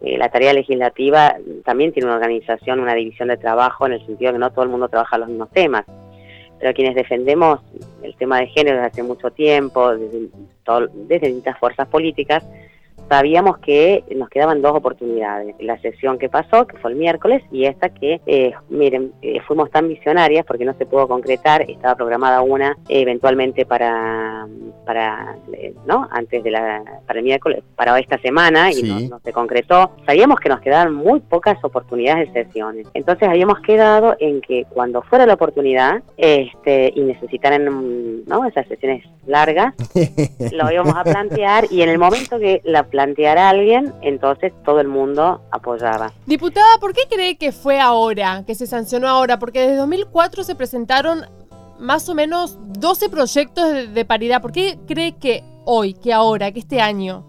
la 0.00 0.28
tarea 0.28 0.52
legislativa 0.52 1.34
también 1.64 1.92
tiene 1.92 2.06
una 2.06 2.16
organización, 2.16 2.80
una 2.80 2.94
división 2.94 3.28
de 3.28 3.36
trabajo 3.36 3.86
en 3.86 3.94
el 3.94 4.06
sentido 4.06 4.30
de 4.30 4.34
que 4.34 4.38
no 4.38 4.50
todo 4.50 4.64
el 4.64 4.70
mundo 4.70 4.88
trabaja 4.88 5.18
los 5.18 5.28
mismos 5.28 5.50
temas 5.50 5.84
pero 6.62 6.74
quienes 6.74 6.94
defendemos 6.94 7.58
el 8.04 8.14
tema 8.14 8.38
de 8.38 8.46
género 8.46 8.76
desde 8.76 8.86
hace 8.86 9.02
mucho 9.02 9.32
tiempo, 9.32 9.96
desde, 9.96 10.28
desde 11.08 11.26
distintas 11.26 11.58
fuerzas 11.58 11.88
políticas, 11.88 12.44
sabíamos 13.12 13.58
que 13.58 14.04
nos 14.16 14.30
quedaban 14.30 14.62
dos 14.62 14.74
oportunidades. 14.74 15.54
La 15.60 15.78
sesión 15.82 16.18
que 16.18 16.30
pasó, 16.30 16.66
que 16.66 16.78
fue 16.78 16.92
el 16.92 16.96
miércoles, 16.96 17.42
y 17.52 17.66
esta 17.66 17.90
que, 17.90 18.22
eh, 18.24 18.54
miren, 18.70 19.12
eh, 19.20 19.38
fuimos 19.46 19.70
tan 19.70 19.86
visionarias 19.86 20.46
porque 20.46 20.64
no 20.64 20.72
se 20.78 20.86
pudo 20.86 21.06
concretar, 21.06 21.60
estaba 21.68 21.94
programada 21.94 22.40
una 22.40 22.74
eventualmente 22.88 23.66
para, 23.66 24.46
para 24.86 25.36
eh, 25.52 25.74
¿no? 25.84 26.08
Antes 26.10 26.42
de 26.42 26.52
la, 26.52 26.82
para 27.06 27.18
el 27.18 27.24
miércoles, 27.26 27.62
para 27.76 27.98
esta 27.98 28.16
semana, 28.16 28.72
y 28.72 28.82
no, 28.82 29.20
se 29.22 29.32
concretó. 29.32 29.90
Sabíamos 30.06 30.40
que 30.40 30.48
nos 30.48 30.62
quedaban 30.62 30.94
muy 30.94 31.20
pocas 31.20 31.62
oportunidades 31.62 32.32
de 32.32 32.44
sesiones. 32.44 32.86
Entonces 32.94 33.28
habíamos 33.28 33.60
quedado 33.60 34.16
en 34.20 34.40
que 34.40 34.64
cuando 34.70 35.02
fuera 35.02 35.26
la 35.26 35.34
oportunidad, 35.34 36.02
este, 36.16 36.94
y 36.96 37.02
necesitaran, 37.02 38.24
¿no? 38.24 38.46
Esas 38.46 38.66
sesiones 38.68 39.04
largas, 39.26 39.74
lo 40.52 40.72
íbamos 40.72 40.96
a 40.96 41.04
plantear, 41.04 41.66
y 41.70 41.82
en 41.82 41.90
el 41.90 41.98
momento 41.98 42.38
que 42.38 42.62
la 42.64 42.84
plantear 43.02 43.36
a 43.36 43.50
alguien, 43.50 43.92
entonces 44.00 44.52
todo 44.64 44.80
el 44.80 44.86
mundo 44.86 45.40
apoyaba. 45.50 46.12
Diputada, 46.26 46.78
¿por 46.80 46.94
qué 46.94 47.02
cree 47.10 47.36
que 47.36 47.50
fue 47.50 47.80
ahora, 47.80 48.44
que 48.46 48.54
se 48.54 48.66
sancionó 48.66 49.08
ahora? 49.08 49.40
Porque 49.40 49.60
desde 49.60 49.76
2004 49.76 50.44
se 50.44 50.54
presentaron 50.54 51.24
más 51.80 52.08
o 52.08 52.14
menos 52.14 52.58
12 52.78 53.08
proyectos 53.08 53.92
de, 53.92 54.04
paridad. 54.04 54.40
¿Por 54.40 54.52
qué 54.52 54.78
cree 54.86 55.16
que 55.16 55.42
hoy, 55.64 55.94
que 55.94 56.12
ahora, 56.12 56.52
que 56.52 56.60
este 56.60 56.80
año? 56.80 57.24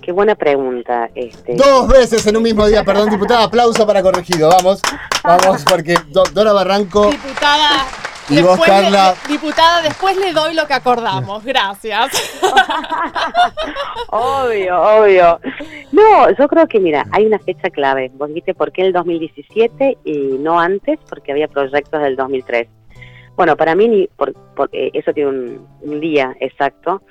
Qué 0.00 0.10
buena 0.10 0.34
pregunta. 0.34 1.10
Este. 1.14 1.54
Dos 1.54 1.86
veces 1.88 2.26
en 2.26 2.38
un 2.38 2.42
mismo 2.42 2.66
día, 2.66 2.82
perdón, 2.82 3.10
diputada. 3.10 3.44
Aplauso 3.44 3.86
para 3.86 4.02
corregido. 4.02 4.48
Vamos, 4.48 4.80
vamos, 5.22 5.64
porque 5.68 5.96
Dora 6.32 6.54
Barranco. 6.54 7.10
Diputada, 7.10 7.86
y 8.28 8.42
vos, 8.42 8.60
Carla. 8.60 9.14
diputada, 9.28 9.82
después 9.82 10.16
le 10.16 10.32
doy 10.32 10.54
lo 10.54 10.66
que 10.66 10.74
acordamos. 10.74 11.44
Gracias. 11.44 12.40
obvio, 14.08 14.80
obvio. 14.80 15.40
No, 15.92 16.30
yo 16.36 16.48
creo 16.48 16.66
que, 16.66 16.80
mira, 16.80 17.06
hay 17.12 17.26
una 17.26 17.38
fecha 17.38 17.70
clave. 17.70 18.10
Vos 18.14 18.28
dijiste 18.28 18.54
por 18.54 18.72
qué 18.72 18.82
el 18.82 18.92
2017 18.92 19.98
y 20.04 20.18
no 20.38 20.58
antes, 20.58 20.98
porque 21.08 21.32
había 21.32 21.48
proyectos 21.48 22.00
del 22.02 22.16
2003. 22.16 22.68
Bueno, 23.36 23.56
para 23.56 23.74
mí, 23.74 23.88
ni 23.88 24.06
por, 24.06 24.32
eh, 24.72 24.90
eso 24.92 25.12
tiene 25.12 25.30
un, 25.82 26.00
día 26.00 26.34
exacto, 26.40 27.02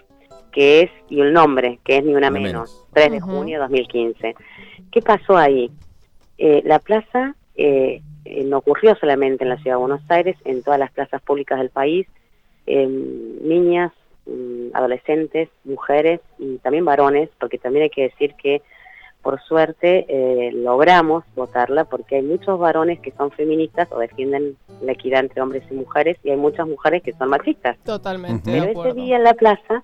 que 0.52 0.82
es, 0.82 0.92
y 1.10 1.22
un 1.22 1.34
nombre, 1.34 1.80
que 1.84 1.98
es 1.98 2.06
ni 2.06 2.16
una 2.16 2.30
menos, 2.30 2.86
3 2.94 3.12
de 3.12 3.20
junio 3.20 3.58
de 3.58 3.64
2015. 3.64 4.36
¿Qué 4.92 5.02
pasó 5.02 5.38
ahí? 5.38 5.70
Eh, 6.38 6.62
la 6.66 6.80
plaza 6.80 7.36
eh, 7.56 8.02
eh, 8.26 8.44
no 8.44 8.58
ocurrió 8.60 8.96
solamente 8.96 9.44
en 9.44 9.50
la 9.50 9.58
ciudad 9.58 9.78
de 9.78 9.82
Buenos 9.82 10.02
Aires, 10.10 10.38
en 10.46 10.64
todas 10.64 10.80
las 10.80 10.92
plazas 10.92 11.22
públicas 11.22 11.60
del 11.60 11.70
país, 11.70 12.08
niñas, 12.66 13.92
mm, 14.26 14.74
adolescentes, 14.74 15.50
mujeres 15.66 16.22
y 16.40 16.58
también 16.60 16.86
varones, 16.86 17.30
porque 17.40 17.58
también 17.58 17.84
hay 17.84 17.90
que 17.90 18.04
decir 18.04 18.36
que 18.36 18.62
por 19.24 19.42
suerte 19.42 20.06
eh, 20.10 20.52
logramos 20.52 21.24
votarla 21.34 21.86
porque 21.86 22.18
hay 22.18 22.22
muchos 22.22 22.60
varones 22.60 23.00
que 23.00 23.12
son 23.12 23.32
feministas 23.32 23.88
o 23.92 23.98
defienden 23.98 24.58
la 24.82 24.92
equidad 24.92 25.22
entre 25.22 25.42
hombres 25.42 25.64
y 25.72 25.74
mujeres 25.74 26.18
y 26.24 26.30
hay 26.30 26.36
muchas 26.36 26.68
mujeres 26.68 27.02
que 27.02 27.14
son 27.14 27.30
machistas. 27.30 27.78
Totalmente. 27.86 28.52
Pero 28.52 28.82
ese 28.82 28.94
día 28.94 29.16
en 29.16 29.24
la 29.24 29.34
plaza, 29.34 29.82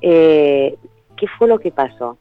eh, 0.00 0.76
¿qué 1.16 1.26
fue 1.38 1.48
lo 1.48 1.58
que 1.58 1.70
pasó? 1.70 2.16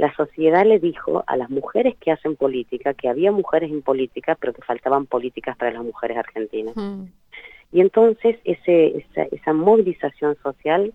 La 0.00 0.14
sociedad 0.14 0.64
le 0.64 0.78
dijo 0.78 1.24
a 1.26 1.36
las 1.36 1.50
mujeres 1.50 1.94
que 2.00 2.10
hacen 2.10 2.34
política 2.34 2.94
que 2.94 3.06
había 3.06 3.32
mujeres 3.32 3.70
en 3.70 3.82
política, 3.82 4.34
pero 4.40 4.54
que 4.54 4.62
faltaban 4.62 5.04
políticas 5.04 5.58
para 5.58 5.72
las 5.72 5.84
mujeres 5.84 6.16
argentinas. 6.16 6.74
Mm. 6.74 7.04
Y 7.72 7.82
entonces 7.82 8.38
ese, 8.44 9.04
esa, 9.30 9.52
movilización 9.52 10.38
social 10.42 10.94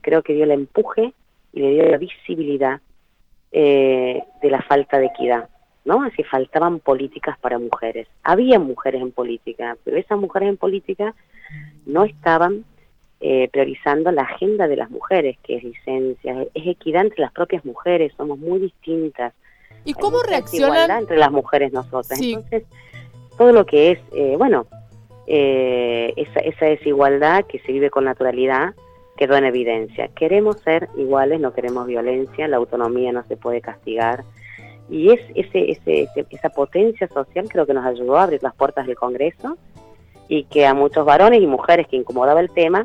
creo 0.00 0.22
que 0.22 0.32
dio 0.32 0.44
el 0.44 0.52
empuje 0.52 1.12
y 1.52 1.60
le 1.60 1.70
dio 1.72 1.82
la 1.86 1.98
visibilidad 1.98 2.80
eh, 3.52 4.22
de 4.40 4.50
la 4.50 4.62
falta 4.62 4.98
de 4.98 5.06
equidad, 5.06 5.50
¿no? 5.84 6.02
Así 6.02 6.22
faltaban 6.22 6.80
políticas 6.80 7.38
para 7.38 7.58
mujeres. 7.58 8.08
Había 8.22 8.58
mujeres 8.58 9.02
en 9.02 9.12
política, 9.12 9.76
pero 9.84 9.98
esas 9.98 10.18
mujeres 10.18 10.48
en 10.48 10.56
política 10.56 11.14
no 11.84 12.04
estaban 12.04 12.64
eh, 13.20 13.48
priorizando 13.50 14.10
la 14.12 14.22
agenda 14.22 14.68
de 14.68 14.76
las 14.76 14.90
mujeres, 14.90 15.38
que 15.42 15.56
es 15.56 15.64
licencia, 15.64 16.46
es 16.54 16.66
equidad 16.66 17.02
entre 17.02 17.20
las 17.20 17.32
propias 17.32 17.64
mujeres, 17.64 18.12
somos 18.16 18.38
muy 18.38 18.58
distintas. 18.58 19.32
¿Y 19.84 19.94
cómo 19.94 20.22
reaccionan? 20.22 20.90
entre 20.90 21.16
las 21.16 21.30
mujeres 21.30 21.72
nosotras. 21.72 22.20
Entonces, 22.20 22.64
todo 23.38 23.52
lo 23.52 23.64
que 23.64 23.92
es, 23.92 23.98
eh, 24.12 24.34
bueno, 24.36 24.66
eh, 25.26 26.12
esa, 26.16 26.40
esa 26.40 26.66
desigualdad 26.66 27.44
que 27.46 27.58
se 27.60 27.72
vive 27.72 27.90
con 27.90 28.04
naturalidad 28.04 28.74
quedó 29.16 29.36
en 29.36 29.44
evidencia. 29.44 30.08
Queremos 30.08 30.60
ser 30.60 30.88
iguales, 30.96 31.40
no 31.40 31.52
queremos 31.52 31.86
violencia, 31.86 32.46
la 32.48 32.58
autonomía 32.58 33.12
no 33.12 33.24
se 33.24 33.36
puede 33.36 33.60
castigar. 33.60 34.24
Y 34.88 35.10
es 35.10 35.20
ese, 35.34 35.70
ese, 35.72 36.08
esa 36.30 36.50
potencia 36.50 37.08
social 37.08 37.48
creo 37.48 37.66
que 37.66 37.74
nos 37.74 37.84
ayudó 37.84 38.18
a 38.18 38.24
abrir 38.24 38.42
las 38.42 38.54
puertas 38.54 38.86
del 38.86 38.96
Congreso 38.96 39.56
y 40.28 40.44
que 40.44 40.66
a 40.66 40.74
muchos 40.74 41.04
varones 41.04 41.42
y 41.42 41.46
mujeres 41.46 41.86
que 41.88 41.96
incomodaba 41.96 42.40
el 42.40 42.50
tema 42.50 42.84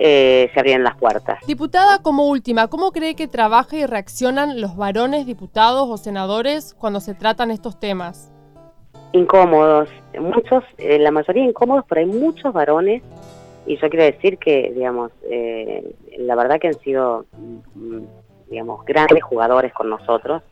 eh, 0.00 0.48
se 0.54 0.60
abrían 0.60 0.84
las 0.84 0.96
puertas. 0.96 1.44
Diputada, 1.46 2.00
como 2.02 2.28
última, 2.28 2.68
¿cómo 2.68 2.92
cree 2.92 3.16
que 3.16 3.26
trabaja 3.26 3.76
y 3.76 3.84
reaccionan 3.84 4.60
los 4.60 4.76
varones, 4.76 5.26
diputados 5.26 5.88
o 5.90 5.96
senadores 5.96 6.74
cuando 6.74 7.00
se 7.00 7.14
tratan 7.14 7.50
estos 7.50 7.80
temas? 7.80 8.32
Incómodos, 9.12 9.88
muchos, 10.20 10.62
eh, 10.76 10.98
la 10.98 11.10
mayoría 11.10 11.44
incómodos, 11.44 11.84
pero 11.88 12.00
hay 12.00 12.06
muchos 12.06 12.52
varones 12.52 13.02
y 13.66 13.76
yo 13.76 13.90
quiero 13.90 14.04
decir 14.04 14.38
que, 14.38 14.72
digamos, 14.74 15.10
eh, 15.30 15.94
la 16.16 16.36
verdad 16.36 16.60
que 16.60 16.68
han 16.68 16.78
sido, 16.78 17.26
mm, 17.74 17.98
digamos, 18.50 18.84
grandes 18.84 19.22
jugadores 19.22 19.72
con 19.72 19.90
nosotros. 19.90 20.42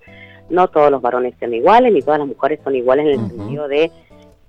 No 0.51 0.69
todos 0.69 0.91
los 0.91 1.01
varones 1.01 1.35
son 1.39 1.55
iguales, 1.55 1.93
ni 1.93 2.03
todas 2.03 2.19
las 2.19 2.29
mujeres 2.29 2.61
son 2.65 2.75
iguales 2.75 3.07
en 3.07 3.21
el 3.21 3.29
sentido 3.29 3.69
de 3.69 3.91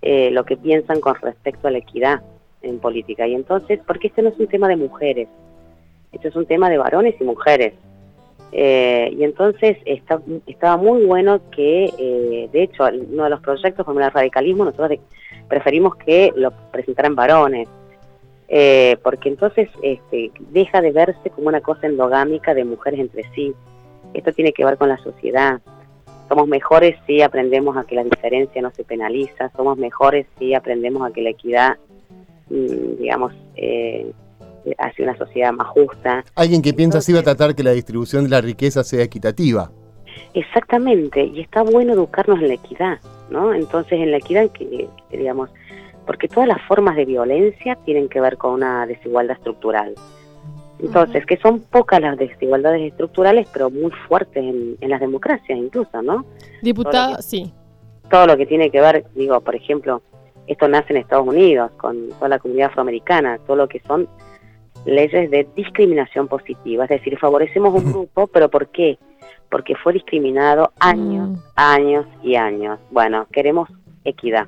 eh, 0.02 0.30
lo 0.32 0.46
que 0.46 0.58
piensan 0.58 1.00
con 1.02 1.16
respecto 1.16 1.68
a 1.68 1.72
la 1.72 1.80
equidad 1.80 2.22
en 2.62 2.80
política. 2.80 3.28
Y 3.28 3.34
entonces, 3.34 3.80
porque 3.86 4.08
este 4.08 4.22
no 4.22 4.30
es 4.30 4.40
un 4.40 4.48
tema 4.48 4.68
de 4.68 4.76
mujeres, 4.76 5.28
este 6.12 6.28
es 6.28 6.36
un 6.36 6.46
tema 6.46 6.70
de 6.70 6.78
varones 6.78 7.16
y 7.20 7.24
mujeres. 7.24 7.74
Eh, 8.52 9.10
y 9.18 9.24
entonces 9.24 9.78
está, 9.86 10.22
estaba 10.46 10.78
muy 10.78 11.06
bueno 11.06 11.42
que, 11.52 11.92
eh, 11.98 12.50
de 12.52 12.64
hecho, 12.64 12.86
uno 13.12 13.24
de 13.26 13.30
los 13.30 13.42
proyectos 13.42 13.86
como 13.86 14.00
el 14.00 14.12
radicalismo, 14.12 14.66
nosotros 14.66 15.00
preferimos 15.50 15.96
que 15.96 16.32
lo 16.36 16.52
presentaran 16.72 17.16
varones, 17.16 17.68
porque 19.04 19.30
entonces 19.30 19.70
este, 19.82 20.32
deja 20.52 20.80
de 20.80 20.92
verse 20.92 21.30
como 21.32 21.48
una 21.48 21.60
cosa 21.60 21.88
endogámica 21.88 22.54
de 22.54 22.64
mujeres 22.64 23.02
entre 23.02 23.24
sí. 23.34 23.54
esto 24.14 24.32
tiene 24.32 24.54
que 24.54 24.64
ver 24.64 24.78
con 24.78 24.88
la 24.90 24.98
sociedad. 25.00 25.60
Somos 26.30 26.48
mejores 26.48 26.96
si 27.06 27.22
aprendemos 27.22 27.78
a 27.78 27.84
que 27.84 27.96
la 27.96 28.04
diferencia 28.04 28.62
no 28.62 28.72
se 28.72 28.84
penaliza, 28.84 29.50
somos 29.56 29.78
mejores 29.78 30.28
si 30.38 30.54
aprendemos 30.54 31.10
a 31.10 31.14
que 31.14 31.22
la 31.22 31.30
equidad, 31.30 31.78
mm, 32.50 32.98
digamos, 33.00 33.34
eh, 33.56 34.12
hacia 34.78 35.06
una 35.06 35.18
sociedad 35.18 35.54
más 35.54 35.68
justa. 35.68 36.24
Alguien 36.36 36.62
que 36.62 36.74
piensa 36.74 36.98
así 36.98 37.14
va 37.14 37.20
a 37.20 37.24
tratar 37.24 37.56
que 37.56 37.64
la 37.64 37.72
distribución 37.72 38.26
de 38.26 38.30
la 38.30 38.42
riqueza 38.42 38.84
sea 38.84 39.04
equitativa. 39.04 39.72
Exactamente, 40.34 41.24
y 41.24 41.42
está 41.42 41.64
bueno 41.64 41.94
educarnos 41.94 42.40
en 42.40 42.50
la 42.50 42.54
equidad, 42.56 43.00
¿no? 43.30 43.54
Entonces, 43.54 43.94
en 43.94 44.12
la 44.12 44.18
equidad, 44.18 44.50
que, 44.52 44.88
digamos, 45.12 45.50
porque 46.06 46.28
todas 46.28 46.48
las 46.48 46.62
formas 46.68 46.96
de 46.96 47.06
violencia 47.06 47.76
tienen 47.86 48.08
que 48.10 48.22
ver 48.22 48.38
con 48.38 48.54
una 48.54 48.86
desigualdad 48.86 49.38
estructural. 49.38 49.96
Entonces, 50.80 51.26
que 51.26 51.38
son 51.38 51.62
pocas 51.62 52.00
las 52.00 52.18
desigualdades 52.18 52.92
estructurales, 52.92 53.48
pero 53.52 53.70
muy 53.70 53.92
fuertes 54.08 54.38
en, 54.38 54.78
las 54.82 55.00
democracias 55.00 55.58
incluso, 55.58 56.02
¿no? 56.02 56.26
Diputada, 56.62 57.22
sí. 57.22 57.52
Todo 58.10 58.28
lo 58.28 58.38
que 58.38 58.46
tiene 58.46 58.70
que 58.70 58.80
ver, 58.80 59.06
digo, 59.16 59.42
por 59.42 59.56
ejemplo, 59.56 60.02
esto 60.46 60.68
nace 60.68 60.94
en 60.94 60.98
Estados 60.98 61.28
Unidos 61.28 61.72
con 61.78 62.10
toda 62.10 62.30
la 62.30 62.40
comunidad 62.40 62.70
afroamericana, 62.70 63.40
todo 63.46 63.58
lo 63.58 63.68
que 63.68 63.82
son 63.82 64.08
leyes 64.86 65.30
de 65.32 65.48
discriminación 65.56 66.28
positiva, 66.28 66.86
es 66.86 66.90
decir, 66.90 67.18
favorecemos 67.18 67.74
un 67.74 67.92
grupo, 67.92 68.28
pero 68.28 68.50
¿por 68.50 68.68
qué? 68.70 68.98
Porque 69.50 69.76
fue 69.76 69.94
discriminado 69.94 70.72
años, 70.80 71.30
mm. 71.30 71.38
años 71.56 72.06
y 72.24 72.36
años. 72.36 72.80
Bueno, 72.92 73.28
queremos 73.32 73.70
equidad. 74.04 74.48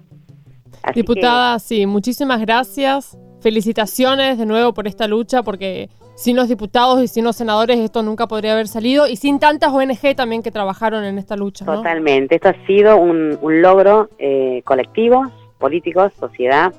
Diputada, 0.94 1.60
sí, 1.60 1.86
muchísimas 1.86 2.40
gracias. 2.40 3.18
Felicitaciones 3.42 4.38
de 4.38 4.46
nuevo 4.46 4.74
por 4.74 4.88
esta 4.88 5.08
lucha, 5.08 5.44
porque 5.44 5.90
sin 6.16 6.36
los 6.36 6.50
diputados 6.50 7.02
y 7.02 7.08
sin 7.08 7.24
los 7.24 7.36
senadores 7.36 7.80
esto 7.80 8.04
nunca 8.04 8.28
podría 8.28 8.54
haber 8.54 8.68
salido, 8.68 9.08
y 9.08 9.16
sin 9.16 9.40
tantas 9.40 9.72
ONG 9.72 10.16
también 10.16 10.44
que 10.44 10.52
trabajaron 10.52 11.04
en 11.06 11.18
esta 11.18 11.36
lucha. 11.36 11.66
Totalmente, 11.66 12.36
esto 12.36 12.50
ha 12.50 12.66
sido 12.66 12.98
un, 12.98 13.38
logro 13.42 14.10
eh, 14.18 14.62
colectivo, 14.66 15.32
político, 15.58 16.10
sociedad. 16.20 16.74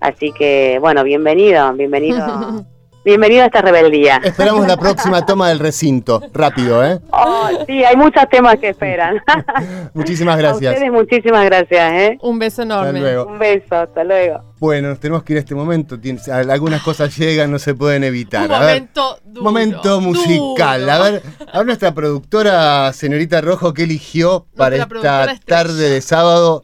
Así 0.00 0.32
que, 0.32 0.78
bueno, 0.80 1.04
bienvenido, 1.04 1.72
bienvenido 1.74 2.66
Bienvenido 3.04 3.42
a 3.42 3.46
esta 3.46 3.60
rebeldía. 3.62 4.20
Esperamos 4.22 4.66
la 4.68 4.76
próxima 4.76 5.26
toma 5.26 5.48
del 5.48 5.58
recinto. 5.58 6.22
Rápido, 6.32 6.84
¿eh? 6.84 7.00
Oh, 7.10 7.48
sí, 7.66 7.82
hay 7.82 7.96
muchos 7.96 8.22
temas 8.30 8.56
que 8.60 8.68
esperan. 8.68 9.20
muchísimas 9.94 10.38
gracias. 10.38 10.72
A 10.72 10.74
ustedes 10.74 10.92
muchísimas 10.92 11.44
gracias, 11.44 11.92
¿eh? 11.94 12.18
Un 12.22 12.38
beso 12.38 12.62
enorme. 12.62 13.00
Hasta 13.00 13.00
luego. 13.00 13.26
Un 13.26 13.38
beso, 13.40 13.74
hasta 13.74 14.04
luego. 14.04 14.54
Bueno, 14.60 14.90
nos 14.90 15.00
tenemos 15.00 15.24
que 15.24 15.32
ir 15.32 15.38
a 15.38 15.40
este 15.40 15.56
momento. 15.56 15.98
Algunas 16.30 16.82
cosas 16.82 17.16
llegan, 17.16 17.50
no 17.50 17.58
se 17.58 17.74
pueden 17.74 18.04
evitar. 18.04 18.48
Un 18.48 18.58
momento 18.60 19.18
duro, 19.24 19.42
Momento 19.42 20.00
musical. 20.00 20.88
A 20.88 20.98
ver, 21.00 21.22
a 21.52 21.58
ver 21.58 21.66
nuestra 21.66 21.92
productora, 21.92 22.92
señorita 22.92 23.40
Rojo, 23.40 23.74
¿qué 23.74 23.82
eligió 23.82 24.46
para 24.56 24.76
esta 24.76 25.34
tarde 25.44 25.90
de 25.90 26.00
sábado? 26.00 26.62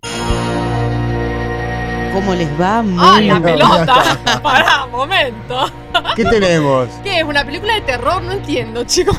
¿Cómo 2.19 2.35
les 2.35 2.49
va? 2.61 2.83
¡Ay, 2.99 3.29
la 3.29 3.41
pelota! 3.41 4.41
Pará, 4.43 4.87
momento. 4.87 5.71
¿Qué 6.17 6.25
tenemos? 6.25 6.89
¿Qué 7.05 7.21
es? 7.21 7.25
¿Una 7.25 7.45
película 7.45 7.75
de 7.75 7.83
terror? 7.83 8.21
No 8.21 8.33
entiendo, 8.33 8.83
chicos. 8.83 9.17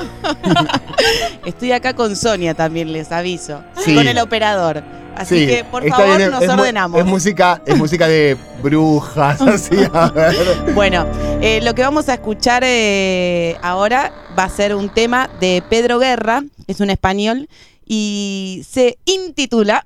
Estoy 1.45 1.71
acá 1.71 1.93
con 1.93 2.13
Sonia 2.17 2.53
también, 2.55 2.91
les 2.91 3.09
aviso. 3.13 3.63
Con 3.85 4.05
el 4.05 4.19
operador. 4.19 4.83
Así 5.15 5.47
que, 5.47 5.63
por 5.63 5.87
favor, 5.87 6.19
nos 6.29 6.43
ordenamos. 6.45 6.99
Es 6.99 7.05
música, 7.05 7.61
es 7.65 7.77
música 7.77 8.05
de 8.05 8.35
brujas, 8.61 9.39
así, 9.43 9.77
a 9.93 10.09
ver. 10.09 10.35
Bueno, 10.75 11.07
eh, 11.41 11.61
lo 11.63 11.73
que 11.75 11.83
vamos 11.83 12.09
a 12.09 12.15
escuchar 12.15 12.63
eh, 12.65 13.55
ahora 13.61 14.11
va 14.37 14.43
a 14.43 14.49
ser 14.49 14.75
un 14.75 14.89
tema 14.89 15.29
de 15.39 15.63
Pedro 15.69 15.99
Guerra, 15.99 16.43
es 16.67 16.81
un 16.81 16.89
español, 16.89 17.47
y 17.85 18.65
se 18.69 18.97
intitula... 19.05 19.85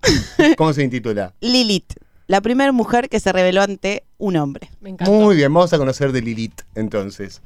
¿Cómo 0.58 0.74
se 0.74 0.82
intitula? 0.82 1.32
Lilith 1.42 1.94
la 2.28 2.42
primera 2.42 2.72
mujer 2.72 3.10
que 3.10 3.20
se 3.20 3.32
reveló 3.32 3.62
ante 3.62 4.04
un 4.18 4.38
hombre. 4.38 4.70
Muy 4.82 5.36
bien, 5.36 5.54
vamos 5.54 5.74
a 5.74 5.78
conocer 5.78 6.12
de 6.12 6.22
Lilith 6.22 6.62
entonces. 6.76 7.42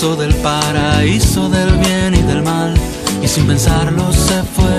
Del 0.00 0.34
paraíso 0.36 1.50
del 1.50 1.76
bien 1.76 2.14
y 2.14 2.22
del 2.22 2.42
mal 2.42 2.72
y 3.22 3.28
sin 3.28 3.46
pensarlo 3.46 4.10
se 4.10 4.42
fue? 4.54 4.78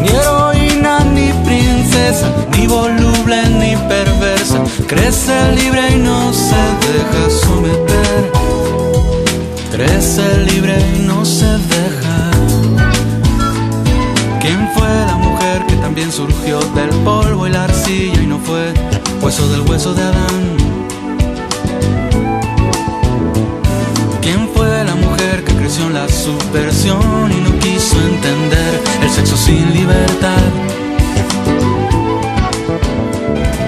Ni 0.00 0.08
heroína, 0.10 1.00
ni 1.12 1.32
princesa, 1.44 2.32
ni 2.56 2.68
voluble, 2.68 3.42
ni 3.58 3.74
perversa, 3.88 4.62
crece 4.86 5.50
libre 5.56 5.90
y 5.90 5.96
no 5.96 6.32
se 6.32 6.62
deja 6.86 7.30
someter. 7.44 8.32
Crece 9.72 10.38
libre 10.52 10.78
y 10.94 11.00
no 11.00 11.24
se 11.24 11.50
deja. 11.74 12.30
¿Quién 14.40 14.70
fue 14.72 14.88
la 15.06 15.16
mujer 15.16 15.66
que 15.66 15.74
también 15.76 16.12
surgió 16.12 16.60
del 16.76 16.90
polvo 17.02 17.48
y 17.48 17.50
la 17.50 17.64
arcilla 17.64 18.22
y 18.22 18.26
no 18.26 18.38
fue? 18.38 18.72
hueso 19.20 19.48
del 19.48 19.62
hueso 19.62 19.94
de 19.94 20.02
Adán. 20.02 20.79
La 25.78 26.08
subversión 26.08 27.30
y 27.30 27.36
no 27.36 27.56
quiso 27.60 27.96
entender 28.00 28.80
el 29.02 29.08
sexo 29.08 29.36
sin 29.36 29.72
libertad? 29.72 30.36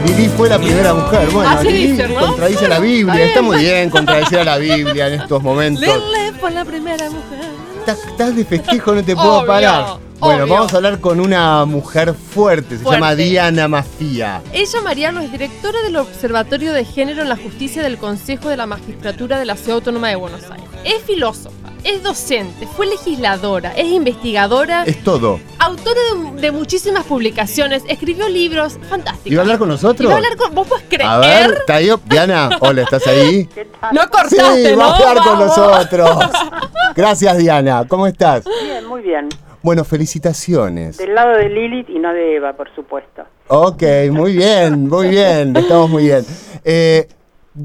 Lili 0.04 0.28
fue 0.36 0.48
la 0.48 0.58
primera 0.58 0.94
mujer. 0.94 1.30
Bueno, 1.30 1.62
Lili 1.62 1.96
contradice 2.18 2.66
la 2.66 2.80
Biblia. 2.80 3.24
Está 3.24 3.40
muy 3.40 3.58
bien 3.58 3.88
contradecir 3.88 4.38
a 4.38 4.44
la 4.44 4.58
Biblia 4.58 5.06
en 5.06 5.20
estos 5.20 5.40
momentos. 5.42 5.82
Lili 5.82 6.32
fue 6.40 6.50
la 6.50 6.64
primera 6.64 7.08
mujer. 7.08 7.52
Estás 7.86 8.34
de 8.34 8.44
festejo, 8.44 8.94
no 8.94 9.04
te 9.04 9.14
puedo 9.14 9.46
parar. 9.46 9.98
Bueno, 10.18 10.46
vamos 10.48 10.72
a 10.72 10.76
hablar 10.76 10.98
con 11.00 11.20
una 11.20 11.64
mujer 11.64 12.14
fuerte, 12.14 12.78
se 12.78 12.84
llama 12.84 13.14
Diana 13.14 13.68
Mafía. 13.68 14.42
Ella, 14.52 14.80
Mariano, 14.80 15.20
es 15.20 15.30
directora 15.30 15.82
del 15.82 15.96
Observatorio 15.96 16.72
de 16.72 16.84
Género 16.84 17.22
en 17.22 17.28
la 17.28 17.36
Justicia 17.36 17.82
del 17.82 17.96
Consejo 17.98 18.48
de 18.48 18.56
la 18.56 18.66
Magistratura 18.66 19.38
de 19.38 19.44
la 19.44 19.56
Ciudad 19.56 19.76
Autónoma 19.76 20.08
de 20.08 20.16
Buenos 20.16 20.42
Aires. 20.44 20.68
Es 20.84 21.02
filósofa, 21.02 21.61
es 21.84 22.02
docente, 22.02 22.66
fue 22.66 22.86
legisladora, 22.86 23.72
es 23.76 23.86
investigadora. 23.86 24.84
Es 24.84 25.02
todo. 25.02 25.40
Autora 25.58 26.00
de, 26.36 26.52
muchísimas 26.52 27.04
publicaciones, 27.04 27.82
escribió 27.88 28.28
libros 28.28 28.78
fantásticos. 28.88 29.32
¿Y 29.32 29.34
va 29.34 29.40
a 29.40 29.44
hablar 29.44 29.58
con 29.58 29.68
nosotros? 29.68 30.08
¿Y 30.08 30.12
a 30.12 30.16
hablar 30.16 30.36
con 30.36 30.54
vos 30.54 30.66
puedes 30.66 30.84
creer. 30.88 31.08
A 31.08 31.18
ver, 31.18 31.64
Tayo, 31.66 32.00
Diana, 32.04 32.50
hola, 32.60 32.82
¿estás 32.82 33.06
ahí? 33.06 33.48
No 33.92 34.02
cortaste, 34.08 34.70
sí, 34.70 34.74
va 34.76 34.86
a 34.86 34.96
hablar 34.96 35.24
con 35.24 35.38
nosotros. 35.40 36.10
Gracias, 36.94 37.36
Diana. 37.36 37.84
¿Cómo 37.88 38.06
estás? 38.06 38.44
Bien, 38.64 38.86
muy 38.86 39.02
bien. 39.02 39.28
Bueno, 39.62 39.84
felicitaciones. 39.84 40.98
Del 40.98 41.14
lado 41.14 41.36
de 41.36 41.48
Lilith 41.48 41.88
y 41.88 41.98
no 41.98 42.12
de 42.12 42.36
Eva, 42.36 42.52
por 42.52 42.72
supuesto. 42.74 43.22
Ok, 43.48 43.82
muy 44.10 44.36
bien, 44.36 44.88
muy 44.88 45.08
bien, 45.08 45.56
estamos 45.56 45.90
muy 45.90 46.04
bien. 46.04 46.24
Eh, 46.64 47.08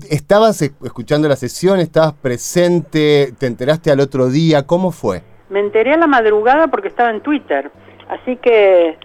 ¿Estabas 0.10 0.62
escuchando 0.62 1.30
la 1.30 1.36
sesión? 1.36 1.80
¿Estabas 1.80 2.14
presente? 2.14 3.34
¿Te 3.38 3.46
enteraste 3.46 3.92
al 3.92 4.00
otro 4.00 4.30
día? 4.30 4.66
¿Cómo 4.66 4.92
fue? 4.92 5.22
Me 5.50 5.60
enteré 5.60 5.94
a 5.94 5.98
la 5.98 6.08
madrugada 6.08 6.68
porque 6.68 6.90
estaba 6.90 7.10
en 7.10 7.22
Twitter. 7.22 7.72
Así 8.10 8.36
que 8.38 8.98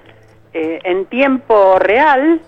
eh, 0.53 0.79
en 0.85 1.07
tiempo 1.07 1.79
real, 1.79 2.40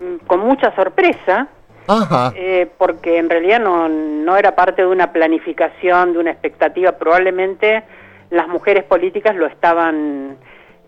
mm, 0.00 0.26
con 0.26 0.40
mucha 0.40 0.74
sorpresa, 0.74 1.48
Ajá. 1.88 2.34
Eh, 2.36 2.70
porque 2.76 3.16
en 3.16 3.30
realidad 3.30 3.60
no, 3.60 3.88
no 3.88 4.36
era 4.36 4.54
parte 4.54 4.82
de 4.82 4.88
una 4.88 5.10
planificación, 5.10 6.12
de 6.12 6.18
una 6.18 6.30
expectativa, 6.30 6.92
probablemente 6.92 7.82
las 8.28 8.46
mujeres 8.46 8.84
políticas 8.84 9.34
lo 9.34 9.46
estaban 9.46 10.36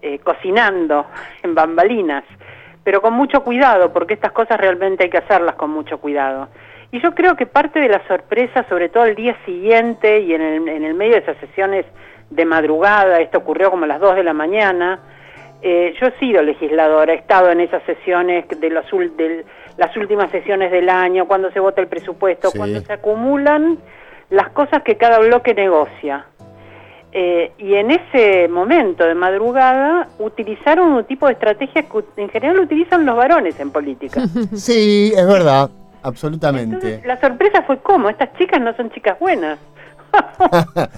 eh, 0.02 0.18
cocinando 0.18 1.06
en 1.42 1.54
bambalinas, 1.54 2.24
pero 2.84 3.00
con 3.00 3.14
mucho 3.14 3.42
cuidado, 3.42 3.92
porque 3.92 4.12
estas 4.12 4.32
cosas 4.32 4.60
realmente 4.60 5.04
hay 5.04 5.10
que 5.10 5.18
hacerlas 5.18 5.54
con 5.54 5.70
mucho 5.70 5.98
cuidado. 5.98 6.48
Y 6.92 7.00
yo 7.00 7.14
creo 7.14 7.36
que 7.36 7.46
parte 7.46 7.78
de 7.80 7.88
la 7.88 8.06
sorpresa, 8.08 8.66
sobre 8.68 8.88
todo 8.88 9.04
el 9.04 9.14
día 9.14 9.36
siguiente 9.44 10.20
y 10.20 10.34
en 10.34 10.42
el, 10.42 10.68
en 10.68 10.84
el 10.84 10.94
medio 10.94 11.12
de 11.12 11.20
esas 11.20 11.36
sesiones 11.38 11.86
de 12.30 12.44
madrugada, 12.44 13.20
esto 13.20 13.38
ocurrió 13.38 13.70
como 13.70 13.84
a 13.84 13.88
las 13.88 14.00
2 14.00 14.16
de 14.16 14.24
la 14.24 14.32
mañana, 14.32 15.00
eh, 15.62 15.94
yo 16.00 16.06
he 16.06 16.18
sido 16.18 16.42
legisladora, 16.42 17.12
he 17.12 17.16
estado 17.16 17.50
en 17.50 17.60
esas 17.60 17.82
sesiones 17.84 18.46
de, 18.48 18.70
los, 18.70 18.84
de 19.16 19.44
las 19.76 19.94
últimas 19.96 20.30
sesiones 20.30 20.70
del 20.70 20.88
año, 20.88 21.26
cuando 21.26 21.50
se 21.52 21.60
vota 21.60 21.82
el 21.82 21.88
presupuesto, 21.88 22.50
cuando 22.56 22.80
se 22.80 22.92
acumulan 22.92 23.78
las 24.30 24.48
cosas 24.50 24.82
que 24.82 24.96
cada 24.96 25.18
bloque 25.18 25.54
negocia. 25.54 26.26
Eh, 27.12 27.52
y 27.58 27.74
en 27.74 27.90
ese 27.90 28.46
momento 28.48 29.04
de 29.04 29.16
madrugada 29.16 30.08
utilizaron 30.20 30.92
un 30.92 31.04
tipo 31.04 31.26
de 31.26 31.32
estrategia 31.32 31.82
que 31.82 32.04
en 32.16 32.28
general 32.30 32.60
utilizan 32.60 33.04
los 33.04 33.16
varones 33.16 33.58
en 33.60 33.70
política. 33.70 34.22
Sí, 34.54 35.12
es 35.14 35.26
verdad, 35.26 35.70
absolutamente. 36.02 37.02
la 37.04 37.20
sorpresa 37.20 37.62
fue 37.62 37.78
cómo, 37.78 38.08
estas 38.08 38.32
chicas 38.38 38.60
no 38.60 38.74
son 38.76 38.90
chicas 38.90 39.18
buenas. 39.18 39.58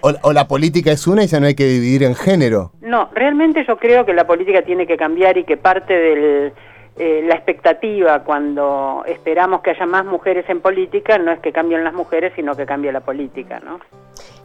o, 0.00 0.32
la 0.32 0.48
política 0.48 0.92
es 0.92 1.06
una 1.06 1.24
y 1.24 1.26
ya 1.26 1.40
no 1.40 1.46
hay 1.46 1.54
que 1.54 1.66
dividir 1.66 2.02
en 2.02 2.14
género. 2.14 2.72
No, 2.80 3.10
realmente 3.14 3.64
yo 3.66 3.76
creo 3.76 4.04
que 4.04 4.12
la 4.12 4.26
política 4.26 4.62
tiene 4.62 4.86
que 4.86 4.96
cambiar 4.96 5.38
y 5.38 5.44
que 5.44 5.56
parte 5.56 5.94
de 5.94 6.52
eh, 6.98 7.22
la 7.26 7.34
expectativa 7.34 8.24
cuando 8.24 9.04
esperamos 9.06 9.60
que 9.60 9.70
haya 9.70 9.86
más 9.86 10.04
mujeres 10.04 10.44
en 10.48 10.60
política 10.60 11.18
no 11.18 11.30
es 11.30 11.40
que 11.40 11.52
cambien 11.52 11.84
las 11.84 11.94
mujeres, 11.94 12.32
sino 12.34 12.56
que 12.56 12.66
cambie 12.66 12.90
la 12.90 13.00
política, 13.00 13.60
¿no? 13.60 13.78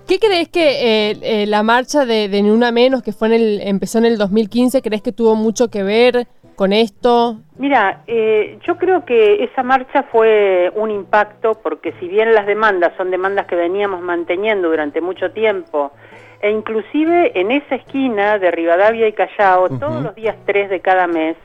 ¿Qué 0.08 0.20
crees 0.20 0.50
que 0.50 1.10
eh, 1.12 1.18
eh, 1.22 1.46
la 1.48 1.64
marcha 1.64 2.06
de, 2.06 2.28
Ni 2.30 2.50
Una 2.50 2.72
Menos, 2.72 3.02
que 3.02 3.14
fue 3.14 3.30
en 3.30 3.34
el, 3.34 3.62
empezó 3.62 4.00
en 4.00 4.06
el 4.06 4.18
2015, 4.18 4.82
crees 4.82 5.02
que 5.02 5.14
tuvo 5.14 5.36
mucho 5.36 5.70
que 5.70 5.82
ver 5.82 6.28
con 6.56 6.74
esto? 6.74 7.38
Mira, 7.58 8.04
eh, 8.08 8.60
yo 8.66 8.78
creo 8.78 9.06
que 9.06 9.44
esa 9.44 9.64
marcha 9.64 10.04
fue 10.04 10.72
un 10.76 10.92
impacto 10.92 11.54
porque 11.62 11.94
si 12.00 12.08
bien 12.08 12.34
las 12.34 12.46
demandas 12.46 12.94
son 12.98 13.12
demandas 13.12 13.46
que 13.48 13.56
veníamos 13.56 14.02
manteniendo 14.02 14.70
durante 14.70 15.02
mucho 15.02 15.32
tiempo, 15.32 15.92
e 16.42 16.52
inclusive 16.52 17.40
en 17.40 17.52
esa 17.52 17.76
esquina 17.76 18.38
de 18.38 18.52
Rivadavia 18.52 19.08
y 19.08 19.14
Callao, 19.14 19.70
todos 19.80 20.04
los 20.04 20.16
días 20.16 20.36
3 20.46 20.70
de 20.70 20.80
cada 20.82 21.08
mes, 21.08 21.38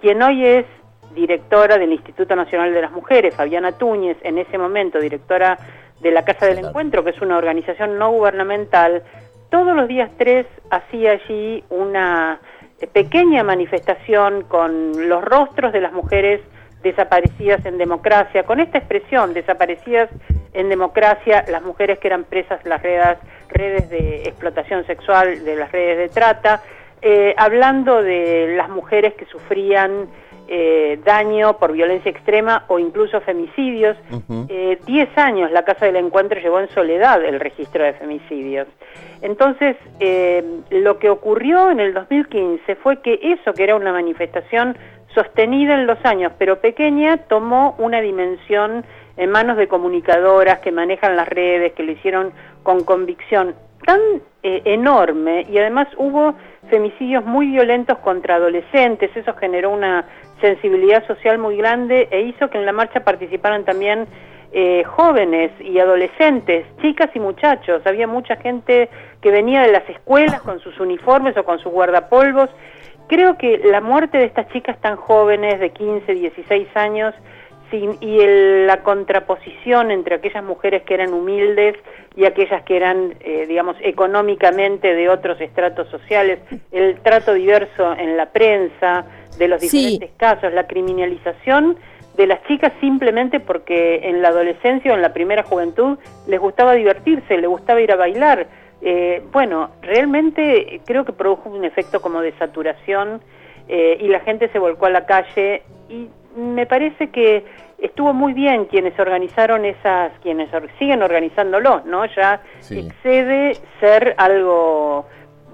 quien 0.00 0.22
hoy 0.22 0.44
es 0.44 0.66
directora 1.14 1.76
del 1.76 1.92
Instituto 1.92 2.34
Nacional 2.36 2.72
de 2.72 2.82
las 2.82 2.92
Mujeres, 2.92 3.34
Fabiana 3.34 3.72
Túñez, 3.72 4.16
en 4.22 4.38
ese 4.38 4.56
momento 4.56 4.98
directora 4.98 5.58
de 6.00 6.10
la 6.10 6.24
Casa 6.24 6.46
del 6.46 6.64
Encuentro, 6.64 7.04
que 7.04 7.10
es 7.10 7.20
una 7.20 7.36
organización 7.36 7.98
no 7.98 8.10
gubernamental, 8.12 9.02
todos 9.50 9.76
los 9.76 9.88
días 9.88 10.10
tres 10.16 10.46
hacía 10.70 11.12
allí 11.12 11.62
una 11.68 12.40
pequeña 12.86 13.42
manifestación 13.42 14.42
con 14.44 15.08
los 15.08 15.24
rostros 15.24 15.72
de 15.72 15.80
las 15.80 15.92
mujeres 15.92 16.40
desaparecidas 16.82 17.64
en 17.66 17.78
democracia, 17.78 18.44
con 18.44 18.60
esta 18.60 18.78
expresión, 18.78 19.34
desaparecidas 19.34 20.08
en 20.54 20.68
democracia, 20.68 21.44
las 21.48 21.62
mujeres 21.62 21.98
que 21.98 22.08
eran 22.08 22.24
presas 22.24 22.60
en 22.64 22.70
las 22.70 22.82
redes, 22.82 23.18
redes 23.48 23.90
de 23.90 24.22
explotación 24.22 24.86
sexual, 24.86 25.44
de 25.44 25.56
las 25.56 25.70
redes 25.70 25.98
de 25.98 26.08
trata, 26.08 26.62
eh, 27.02 27.34
hablando 27.36 28.02
de 28.02 28.54
las 28.56 28.68
mujeres 28.68 29.14
que 29.14 29.24
sufrían 29.26 30.08
eh, 30.52 30.98
daño 31.04 31.58
por 31.58 31.70
violencia 31.70 32.10
extrema 32.10 32.64
o 32.66 32.80
incluso 32.80 33.20
femicidios. 33.20 33.96
Eh, 34.48 34.80
diez 34.84 35.08
años 35.16 35.52
la 35.52 35.64
Casa 35.64 35.86
del 35.86 35.94
Encuentro 35.94 36.40
llevó 36.40 36.58
en 36.58 36.68
soledad 36.70 37.24
el 37.24 37.38
registro 37.38 37.84
de 37.84 37.92
femicidios. 37.92 38.66
Entonces, 39.22 39.76
eh, 40.00 40.44
lo 40.70 40.98
que 40.98 41.08
ocurrió 41.08 41.70
en 41.70 41.78
el 41.78 41.94
2015 41.94 42.74
fue 42.82 43.00
que 43.00 43.20
eso, 43.22 43.52
que 43.52 43.62
era 43.62 43.76
una 43.76 43.92
manifestación 43.92 44.76
sostenida 45.14 45.74
en 45.74 45.86
los 45.86 46.04
años, 46.04 46.32
pero 46.36 46.60
pequeña, 46.60 47.18
tomó 47.28 47.76
una 47.78 48.00
dimensión 48.00 48.84
en 49.18 49.30
manos 49.30 49.56
de 49.56 49.68
comunicadoras 49.68 50.58
que 50.58 50.72
manejan 50.72 51.14
las 51.14 51.28
redes, 51.28 51.74
que 51.74 51.84
lo 51.84 51.92
hicieron 51.92 52.32
con 52.64 52.82
convicción 52.82 53.54
tan 53.86 54.00
enorme 54.42 55.46
y 55.48 55.58
además 55.58 55.86
hubo 55.96 56.34
femicidios 56.68 57.24
muy 57.24 57.46
violentos 57.46 57.98
contra 57.98 58.36
adolescentes, 58.36 59.10
eso 59.14 59.34
generó 59.34 59.70
una 59.70 60.06
sensibilidad 60.40 61.06
social 61.06 61.38
muy 61.38 61.56
grande 61.56 62.08
e 62.10 62.22
hizo 62.22 62.48
que 62.50 62.58
en 62.58 62.66
la 62.66 62.72
marcha 62.72 63.00
participaran 63.00 63.64
también 63.64 64.06
eh, 64.52 64.82
jóvenes 64.84 65.52
y 65.60 65.78
adolescentes, 65.78 66.66
chicas 66.82 67.10
y 67.14 67.20
muchachos. 67.20 67.82
Había 67.84 68.06
mucha 68.06 68.36
gente 68.36 68.88
que 69.20 69.30
venía 69.30 69.62
de 69.62 69.72
las 69.72 69.88
escuelas 69.88 70.40
con 70.42 70.58
sus 70.60 70.78
uniformes 70.80 71.36
o 71.36 71.44
con 71.44 71.58
sus 71.60 71.70
guardapolvos. 71.70 72.50
Creo 73.06 73.38
que 73.38 73.58
la 73.64 73.80
muerte 73.80 74.18
de 74.18 74.24
estas 74.24 74.48
chicas 74.48 74.80
tan 74.80 74.96
jóvenes, 74.96 75.60
de 75.60 75.70
15, 75.70 76.14
16 76.14 76.68
años, 76.76 77.14
y 77.72 78.18
la 78.66 78.82
contraposición 78.82 79.90
entre 79.90 80.16
aquellas 80.16 80.44
mujeres 80.44 80.82
que 80.82 80.94
eran 80.94 81.12
humildes 81.12 81.76
y 82.16 82.24
aquellas 82.24 82.62
que 82.64 82.76
eran, 82.76 83.14
eh, 83.20 83.46
digamos, 83.46 83.76
económicamente 83.80 84.94
de 84.94 85.08
otros 85.08 85.40
estratos 85.40 85.88
sociales, 85.88 86.40
el 86.72 87.00
trato 87.00 87.34
diverso 87.34 87.94
en 87.96 88.16
la 88.16 88.26
prensa, 88.26 89.06
de 89.38 89.48
los 89.48 89.60
diferentes 89.60 90.10
casos, 90.16 90.52
la 90.52 90.66
criminalización 90.66 91.76
de 92.16 92.26
las 92.26 92.42
chicas 92.44 92.72
simplemente 92.80 93.40
porque 93.40 94.00
en 94.04 94.20
la 94.20 94.28
adolescencia 94.28 94.92
o 94.92 94.94
en 94.94 95.02
la 95.02 95.12
primera 95.12 95.42
juventud 95.42 95.98
les 96.26 96.38
gustaba 96.38 96.74
divertirse, 96.74 97.38
les 97.38 97.48
gustaba 97.48 97.80
ir 97.80 97.92
a 97.92 97.96
bailar. 97.96 98.46
Eh, 98.82 99.22
bueno, 99.32 99.70
realmente 99.82 100.80
creo 100.84 101.04
que 101.04 101.12
produjo 101.12 101.48
un 101.48 101.64
efecto 101.64 102.00
como 102.00 102.20
de 102.20 102.32
saturación 102.32 103.22
eh, 103.68 103.98
y 104.00 104.08
la 104.08 104.20
gente 104.20 104.48
se 104.48 104.58
volcó 104.58 104.86
a 104.86 104.90
la 104.90 105.06
calle 105.06 105.62
y 105.88 106.08
me 106.36 106.66
parece 106.66 107.10
que 107.10 107.44
estuvo 107.78 108.12
muy 108.12 108.32
bien 108.32 108.66
quienes 108.66 108.98
organizaron 108.98 109.64
esas, 109.64 110.12
quienes 110.22 110.50
siguen 110.78 111.02
organizándolo, 111.02 111.82
¿no? 111.86 112.04
Ya 112.06 112.42
excede 112.70 113.56
ser 113.80 114.14
algo 114.18 115.06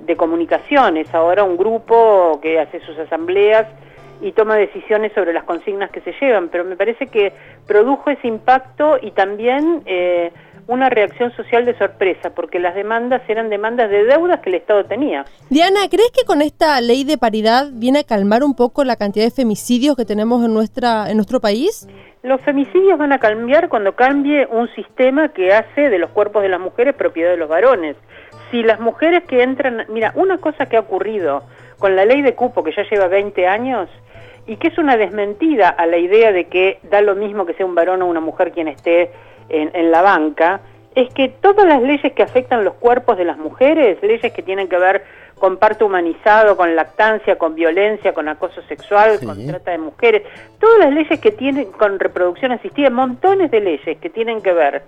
de 0.04 0.16
comunicaciones, 0.16 1.12
ahora 1.14 1.44
un 1.44 1.56
grupo 1.56 2.38
que 2.42 2.60
hace 2.60 2.80
sus 2.80 2.98
asambleas 2.98 3.66
y 4.20 4.32
toma 4.32 4.56
decisiones 4.56 5.12
sobre 5.12 5.32
las 5.32 5.44
consignas 5.44 5.90
que 5.90 6.00
se 6.00 6.12
llevan, 6.20 6.48
pero 6.48 6.64
me 6.64 6.76
parece 6.76 7.06
que 7.08 7.32
produjo 7.66 8.10
ese 8.10 8.26
impacto 8.28 8.98
y 9.00 9.10
también 9.10 9.82
eh, 9.86 10.32
una 10.66 10.88
reacción 10.90 11.34
social 11.36 11.64
de 11.64 11.76
sorpresa, 11.78 12.30
porque 12.30 12.58
las 12.58 12.74
demandas 12.74 13.22
eran 13.28 13.50
demandas 13.50 13.90
de 13.90 14.04
deudas 14.04 14.40
que 14.40 14.50
el 14.50 14.56
Estado 14.56 14.84
tenía. 14.84 15.24
Diana, 15.50 15.80
¿crees 15.88 16.10
que 16.10 16.24
con 16.24 16.42
esta 16.42 16.80
ley 16.80 17.04
de 17.04 17.18
paridad 17.18 17.68
viene 17.72 18.00
a 18.00 18.04
calmar 18.04 18.42
un 18.42 18.54
poco 18.54 18.84
la 18.84 18.96
cantidad 18.96 19.24
de 19.24 19.30
femicidios 19.30 19.96
que 19.96 20.04
tenemos 20.04 20.44
en, 20.44 20.54
nuestra, 20.54 21.10
en 21.10 21.16
nuestro 21.16 21.40
país? 21.40 21.88
Los 22.22 22.40
femicidios 22.40 22.98
van 22.98 23.12
a 23.12 23.18
cambiar 23.18 23.68
cuando 23.68 23.94
cambie 23.94 24.46
un 24.46 24.68
sistema 24.74 25.28
que 25.28 25.52
hace 25.52 25.88
de 25.88 25.98
los 25.98 26.10
cuerpos 26.10 26.42
de 26.42 26.48
las 26.48 26.60
mujeres 26.60 26.94
propiedad 26.94 27.30
de 27.30 27.36
los 27.36 27.48
varones 27.48 27.96
si 28.50 28.62
las 28.62 28.80
mujeres 28.80 29.24
que 29.24 29.42
entran, 29.42 29.86
mira, 29.88 30.12
una 30.14 30.38
cosa 30.38 30.66
que 30.66 30.76
ha 30.76 30.80
ocurrido 30.80 31.42
con 31.78 31.96
la 31.96 32.04
ley 32.04 32.22
de 32.22 32.34
cupo 32.34 32.62
que 32.62 32.72
ya 32.74 32.84
lleva 32.88 33.08
20 33.08 33.46
años 33.46 33.88
y 34.46 34.56
que 34.56 34.68
es 34.68 34.78
una 34.78 34.96
desmentida 34.96 35.68
a 35.68 35.86
la 35.86 35.98
idea 35.98 36.32
de 36.32 36.44
que 36.44 36.78
da 36.84 37.00
lo 37.00 37.14
mismo 37.14 37.46
que 37.46 37.54
sea 37.54 37.66
un 37.66 37.74
varón 37.74 38.02
o 38.02 38.06
una 38.06 38.20
mujer 38.20 38.52
quien 38.52 38.68
esté 38.68 39.10
en, 39.48 39.90
la 39.90 40.02
banca, 40.02 40.60
es 40.94 41.12
que 41.14 41.28
todas 41.28 41.66
las 41.66 41.82
leyes 41.82 42.12
que 42.12 42.22
afectan 42.22 42.64
los 42.64 42.74
cuerpos 42.74 43.16
de 43.16 43.24
las 43.24 43.38
mujeres, 43.38 43.98
leyes 44.02 44.32
que 44.32 44.42
tienen 44.42 44.68
que 44.68 44.78
ver 44.78 45.04
con 45.38 45.58
parto 45.58 45.86
humanizado, 45.86 46.56
con 46.56 46.74
lactancia, 46.74 47.36
con 47.36 47.54
violencia, 47.54 48.14
con 48.14 48.28
acoso 48.28 48.62
sexual, 48.62 49.18
con 49.24 49.46
trata 49.46 49.72
de 49.72 49.78
mujeres, 49.78 50.22
todas 50.58 50.78
las 50.78 50.92
leyes 50.92 51.20
que 51.20 51.30
tienen 51.30 51.70
con 51.72 51.98
reproducción 51.98 52.52
asistida, 52.52 52.88
montones 52.88 53.50
de 53.50 53.60
leyes 53.60 53.98
que 53.98 54.10
tienen 54.10 54.40
que 54.40 54.52
ver 54.52 54.82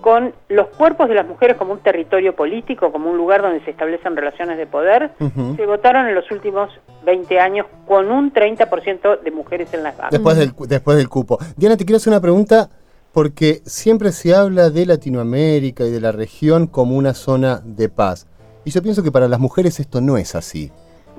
con 0.00 0.32
los 0.48 0.68
cuerpos 0.68 1.08
de 1.08 1.14
las 1.14 1.26
mujeres 1.26 1.56
como 1.56 1.72
un 1.72 1.80
territorio 1.80 2.34
político, 2.34 2.92
como 2.92 3.10
un 3.10 3.16
lugar 3.16 3.42
donde 3.42 3.60
se 3.64 3.70
establecen 3.70 4.16
relaciones 4.16 4.56
de 4.58 4.66
poder, 4.66 5.10
se 5.56 5.66
votaron 5.66 6.06
en 6.08 6.14
los 6.14 6.30
últimos 6.30 6.70
20 7.04 7.40
años 7.40 7.66
con 7.86 8.10
un 8.10 8.32
30% 8.32 9.20
de 9.20 9.30
mujeres 9.30 9.72
en 9.74 9.82
las 9.82 9.96
bancas. 9.96 10.12
Después 10.12 10.36
del, 10.36 10.52
después 10.68 10.96
del 10.96 11.08
cupo. 11.08 11.38
Diana, 11.56 11.76
te 11.76 11.84
quiero 11.84 11.96
hacer 11.96 12.12
una 12.12 12.20
pregunta 12.20 12.68
porque 13.12 13.60
siempre 13.64 14.12
se 14.12 14.34
habla 14.34 14.70
de 14.70 14.84
Latinoamérica 14.84 15.84
y 15.84 15.90
de 15.90 16.00
la 16.00 16.12
región 16.12 16.66
como 16.66 16.96
una 16.96 17.14
zona 17.14 17.60
de 17.64 17.88
paz. 17.88 18.28
Y 18.64 18.70
yo 18.70 18.82
pienso 18.82 19.02
que 19.02 19.10
para 19.10 19.26
las 19.26 19.40
mujeres 19.40 19.80
esto 19.80 20.00
no 20.00 20.18
es 20.18 20.34
así. 20.34 20.70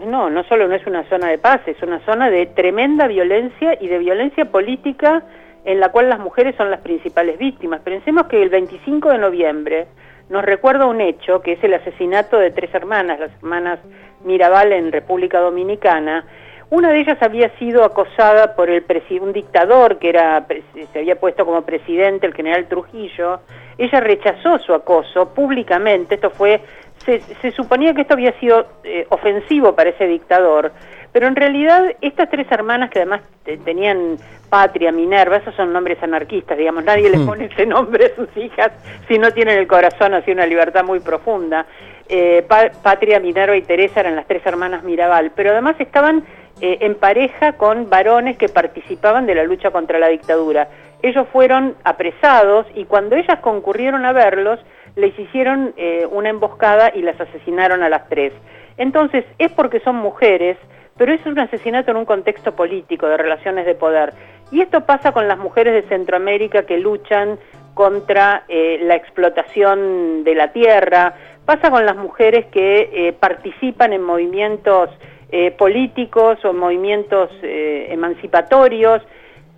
No, 0.05 0.29
no 0.29 0.43
solo 0.43 0.67
no 0.67 0.75
es 0.75 0.85
una 0.85 1.09
zona 1.09 1.29
de 1.29 1.39
paz, 1.39 1.61
es 1.65 1.81
una 1.81 1.99
zona 2.05 2.29
de 2.29 2.45
tremenda 2.45 3.07
violencia 3.07 3.77
y 3.81 3.87
de 3.87 3.97
violencia 3.97 4.45
política 4.45 5.23
en 5.67 5.81
la 5.81 5.89
cual 5.89 6.07
las 6.09 6.19
mujeres 6.19 6.55
son 6.55 6.71
las 6.71 6.79
principales 6.79 7.37
víctimas. 7.37 7.81
Pensemos 7.81 8.27
que 8.27 8.41
el 8.41 8.47
25 8.47 9.09
de 9.09 9.17
noviembre 9.17 9.87
nos 10.29 10.45
recuerda 10.45 10.85
un 10.85 11.01
hecho, 11.01 11.41
que 11.41 11.51
es 11.53 11.63
el 11.63 11.73
asesinato 11.73 12.37
de 12.39 12.51
tres 12.51 12.73
hermanas, 12.73 13.19
las 13.19 13.31
hermanas 13.35 13.79
Mirabal 14.23 14.71
en 14.71 14.93
República 14.93 15.41
Dominicana. 15.41 16.25
Una 16.69 16.91
de 16.91 17.01
ellas 17.01 17.17
había 17.21 17.49
sido 17.59 17.83
acosada 17.83 18.55
por 18.55 18.69
el 18.69 18.85
un 19.21 19.33
dictador 19.33 19.99
que 19.99 20.09
era 20.09 20.45
se 20.93 20.99
había 20.99 21.19
puesto 21.19 21.45
como 21.45 21.61
presidente, 21.63 22.27
el 22.27 22.33
general 22.33 22.67
Trujillo. 22.69 23.41
Ella 23.77 23.99
rechazó 23.99 24.59
su 24.59 24.73
acoso 24.73 25.33
públicamente. 25.33 26.15
Esto 26.15 26.29
fue 26.29 26.61
se, 27.05 27.51
suponía 27.51 27.93
que 27.93 28.01
esto 28.01 28.13
había 28.13 28.37
sido 28.39 28.67
eh, 28.83 29.05
ofensivo 29.09 29.75
para 29.75 29.89
ese 29.89 30.07
dictador, 30.07 30.71
pero 31.17 31.29
en 31.29 31.35
realidad 31.35 31.95
estas 31.99 32.29
tres 32.29 32.45
hermanas 32.51 32.91
que 32.91 32.99
además 32.99 33.21
tenían 33.65 34.17
Patria, 34.51 34.91
Minerva, 34.91 35.37
esos 35.37 35.55
son 35.55 35.73
nombres 35.73 35.97
anarquistas, 36.03 36.55
digamos, 36.55 36.83
nadie 36.83 37.09
les 37.09 37.21
hmm. 37.21 37.25
pone 37.25 37.45
ese 37.45 37.65
nombre 37.65 38.05
a 38.05 38.15
sus 38.15 38.37
hijas 38.37 38.71
si 39.07 39.17
no 39.17 39.31
tienen 39.31 39.57
el 39.57 39.65
corazón 39.65 40.13
así 40.13 40.29
una 40.29 40.45
libertad 40.45 40.83
muy 40.83 40.99
profunda. 40.99 41.65
Eh, 42.07 42.45
Patria, 42.83 43.19
Minerva 43.19 43.57
y 43.57 43.63
Teresa 43.63 44.01
eran 44.01 44.15
las 44.15 44.27
tres 44.27 44.45
hermanas 44.45 44.83
Mirabal, 44.83 45.31
pero 45.35 45.53
además 45.53 45.75
estaban 45.79 46.23
eh, 46.61 46.77
en 46.81 46.93
pareja 46.93 47.53
con 47.53 47.89
varones 47.89 48.37
que 48.37 48.47
participaban 48.47 49.25
de 49.25 49.33
la 49.33 49.43
lucha 49.43 49.71
contra 49.71 49.97
la 49.97 50.09
dictadura. 50.09 50.67
Ellos 51.01 51.25
fueron 51.33 51.73
apresados 51.83 52.67
y 52.75 52.85
cuando 52.85 53.15
ellas 53.15 53.39
concurrieron 53.39 54.05
a 54.05 54.13
verlos, 54.13 54.59
les 54.95 55.17
hicieron 55.17 55.73
eh, 55.77 56.07
una 56.11 56.29
emboscada 56.29 56.91
y 56.93 57.01
las 57.01 57.19
asesinaron 57.19 57.81
a 57.81 57.89
las 57.89 58.07
tres. 58.07 58.33
Entonces, 58.77 59.25
es 59.39 59.51
porque 59.53 59.79
son 59.79 59.95
mujeres, 59.95 60.57
pero 60.97 61.13
es 61.13 61.25
un 61.25 61.37
asesinato 61.39 61.91
en 61.91 61.97
un 61.97 62.05
contexto 62.05 62.55
político, 62.55 63.07
de 63.07 63.17
relaciones 63.17 63.65
de 63.65 63.75
poder. 63.75 64.13
Y 64.51 64.61
esto 64.61 64.85
pasa 64.85 65.11
con 65.11 65.27
las 65.27 65.37
mujeres 65.37 65.73
de 65.73 65.89
Centroamérica 65.89 66.63
que 66.63 66.77
luchan 66.77 67.37
contra 67.73 68.43
eh, 68.47 68.79
la 68.81 68.95
explotación 68.95 70.23
de 70.23 70.33
la 70.33 70.51
tierra, 70.51 71.13
pasa 71.45 71.69
con 71.69 71.85
las 71.85 71.95
mujeres 71.95 72.47
que 72.47 72.89
eh, 72.91 73.13
participan 73.13 73.93
en 73.93 74.01
movimientos 74.01 74.89
eh, 75.31 75.51
políticos 75.51 76.43
o 76.43 76.53
movimientos 76.53 77.29
emancipatorios, 77.43 79.01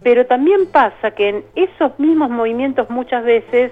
pero 0.03 0.25
también 0.25 0.67
pasa 0.71 1.11
que 1.11 1.29
en 1.29 1.45
esos 1.55 1.97
mismos 1.99 2.29
movimientos 2.29 2.89
muchas 2.89 3.23
veces 3.23 3.71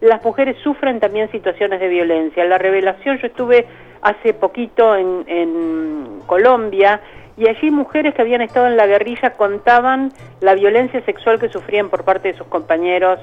las 0.00 0.24
mujeres 0.24 0.56
sufren 0.62 1.00
también 1.00 1.30
situaciones 1.30 1.80
de 1.80 1.88
violencia. 1.88 2.44
La 2.44 2.58
revelación, 2.58 3.18
yo 3.18 3.26
estuve 3.26 3.66
hace 4.02 4.32
poquito 4.34 4.94
en, 4.94 5.24
en 5.26 6.20
Colombia 6.26 7.00
y 7.36 7.48
allí 7.48 7.70
mujeres 7.70 8.14
que 8.14 8.22
habían 8.22 8.40
estado 8.42 8.66
en 8.66 8.76
la 8.76 8.86
guerrilla 8.86 9.30
contaban 9.30 10.12
la 10.40 10.54
violencia 10.54 11.04
sexual 11.04 11.38
que 11.38 11.48
sufrían 11.48 11.88
por 11.88 12.04
parte 12.04 12.32
de 12.32 12.38
sus 12.38 12.46
compañeros 12.48 13.18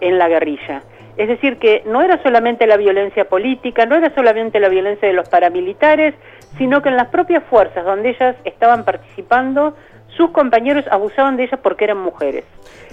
en 0.00 0.18
la 0.18 0.28
guerrilla. 0.28 0.82
Es 1.16 1.28
decir, 1.28 1.58
que 1.58 1.82
no 1.84 2.00
era 2.00 2.22
solamente 2.22 2.66
la 2.66 2.76
violencia 2.76 3.28
política, 3.28 3.86
no 3.86 3.96
era 3.96 4.14
solamente 4.14 4.60
la 4.60 4.68
violencia 4.68 5.08
de 5.08 5.14
los 5.14 5.28
paramilitares, 5.28 6.14
sino 6.56 6.80
que 6.80 6.90
en 6.90 6.96
las 6.96 7.08
propias 7.08 7.42
fuerzas 7.44 7.84
donde 7.84 8.10
ellas 8.10 8.36
estaban 8.44 8.84
participando, 8.84 9.74
sus 10.16 10.30
compañeros 10.30 10.84
abusaban 10.90 11.36
de 11.36 11.44
ellas 11.44 11.60
porque 11.62 11.84
eran 11.84 11.98
mujeres. 11.98 12.44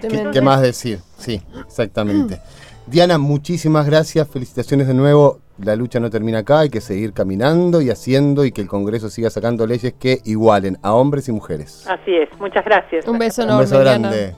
¿Qué, 0.01 0.41
más 0.41 0.61
decir? 0.61 0.99
Sí, 1.17 1.41
exactamente. 1.65 2.39
Diana, 2.87 3.17
muchísimas 3.17 3.87
gracias, 3.87 4.27
felicitaciones 4.27 4.87
de 4.87 4.93
nuevo. 4.93 5.39
La 5.57 5.75
lucha 5.75 5.99
no 5.99 6.09
termina 6.09 6.39
acá, 6.39 6.59
hay 6.59 6.69
que 6.69 6.81
seguir 6.81 7.13
caminando 7.13 7.81
y 7.81 7.89
haciendo 7.89 8.45
y 8.45 8.51
que 8.51 8.61
el 8.61 8.67
Congreso 8.67 9.09
siga 9.09 9.29
sacando 9.29 9.65
leyes 9.65 9.93
que 9.93 10.19
igualen 10.25 10.77
a 10.83 10.93
hombres 10.93 11.27
y 11.27 11.31
mujeres. 11.31 11.85
Así 11.87 12.13
es, 12.15 12.29
muchas 12.39 12.63
gracias. 12.63 13.07
Un 13.07 13.17
beso 13.17 13.41
enorme. 13.41 13.63
Un 13.63 13.69
beso 13.69 13.79
grande. 13.79 14.35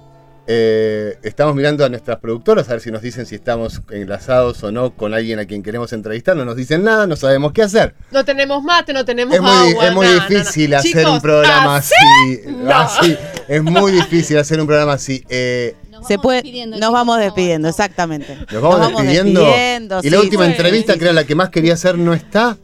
Eh, 0.50 1.18
estamos 1.24 1.56
mirando 1.56 1.84
a 1.84 1.90
nuestras 1.90 2.20
productoras 2.20 2.70
a 2.70 2.72
ver 2.72 2.80
si 2.80 2.90
nos 2.90 3.02
dicen 3.02 3.26
si 3.26 3.36
estamos 3.36 3.82
enlazados 3.92 4.64
o 4.64 4.72
no 4.72 4.92
con 4.92 5.14
alguien 5.14 5.40
a 5.40 5.46
quien 5.46 5.62
queremos 5.62 5.92
entrevistar. 5.92 6.38
No 6.38 6.46
nos 6.46 6.56
dicen 6.56 6.86
nada, 6.86 7.06
no 7.06 7.18
sabemos 7.18 7.52
qué 7.52 7.64
hacer. 7.64 7.96
No 8.12 8.24
tenemos 8.24 8.64
mate, 8.64 8.94
no 8.94 9.04
tenemos 9.04 9.36
es 9.36 9.42
muy, 9.42 9.76
Es 9.86 9.94
muy 9.94 10.08
difícil 10.08 10.74
hacer 10.74 11.06
un 11.06 11.20
programa 11.20 11.76
así. 11.76 11.94
así. 12.74 13.18
Es 13.50 13.62
muy 13.62 13.92
difícil 14.04 14.38
hacer 14.38 14.62
un 14.62 14.68
programa 14.68 14.94
así. 14.94 15.22
Eh, 15.28 15.76
se 16.08 16.20
puede, 16.20 16.66
nos 16.68 16.92
vamos 16.92 17.20
despidiendo, 17.20 17.70
exactamente. 17.70 18.38
Nos 18.52 18.62
vamos, 18.62 19.04
despidiendo. 19.04 20.02
y 20.04 20.10
la 20.10 20.20
última 20.20 20.46
entrevista, 20.46 20.96
que 20.98 21.06
era 21.06 21.14
la 21.14 21.26
que 21.26 21.36
más 21.36 21.50
quería 21.50 21.74
hacer, 21.74 21.98
no 21.98 22.14
está. 22.14 22.58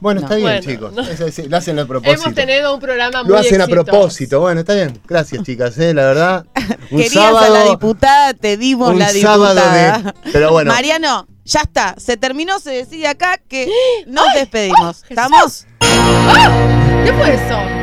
Bueno, 0.00 0.20
está 0.20 0.36
bien, 0.36 0.60
chicos. 0.60 0.92
lo 1.48 1.56
hacen 1.56 1.78
a 1.78 1.86
propósito. 1.86 2.22
Hemos 2.22 2.34
tenido 2.34 2.74
un 2.74 2.80
programa 2.80 3.22
muy 3.22 3.32
Lo 3.32 3.38
hacen 3.38 3.60
a 3.60 3.66
propósito. 3.66 4.40
Bueno, 4.40 4.60
está 4.60 4.74
bien. 4.74 5.00
Gracias, 5.06 5.42
chicas, 5.42 5.76
eh, 5.78 5.92
la 5.92 6.04
verdad. 6.04 6.46
Un 6.90 6.98
Querías 6.98 7.12
sábado, 7.12 7.38
a 7.38 7.48
la 7.48 7.70
diputada, 7.70 8.34
te 8.34 8.56
dimos 8.56 8.96
la 8.96 9.12
diputada. 9.12 10.14
pero 10.32 10.52
bueno. 10.52 10.72
Mariano, 10.72 11.26
ya 11.44 11.60
está. 11.60 11.94
Se 11.98 12.16
terminó, 12.16 12.60
se 12.60 12.70
decide 12.70 13.08
acá 13.08 13.38
que 13.48 13.68
nos 14.06 14.32
despedimos. 14.34 15.04
¿Estamos? 15.08 15.66
¡Ah! 15.80 17.02
¿Qué 17.04 17.12
fue 17.12 17.34
eso? 17.34 17.77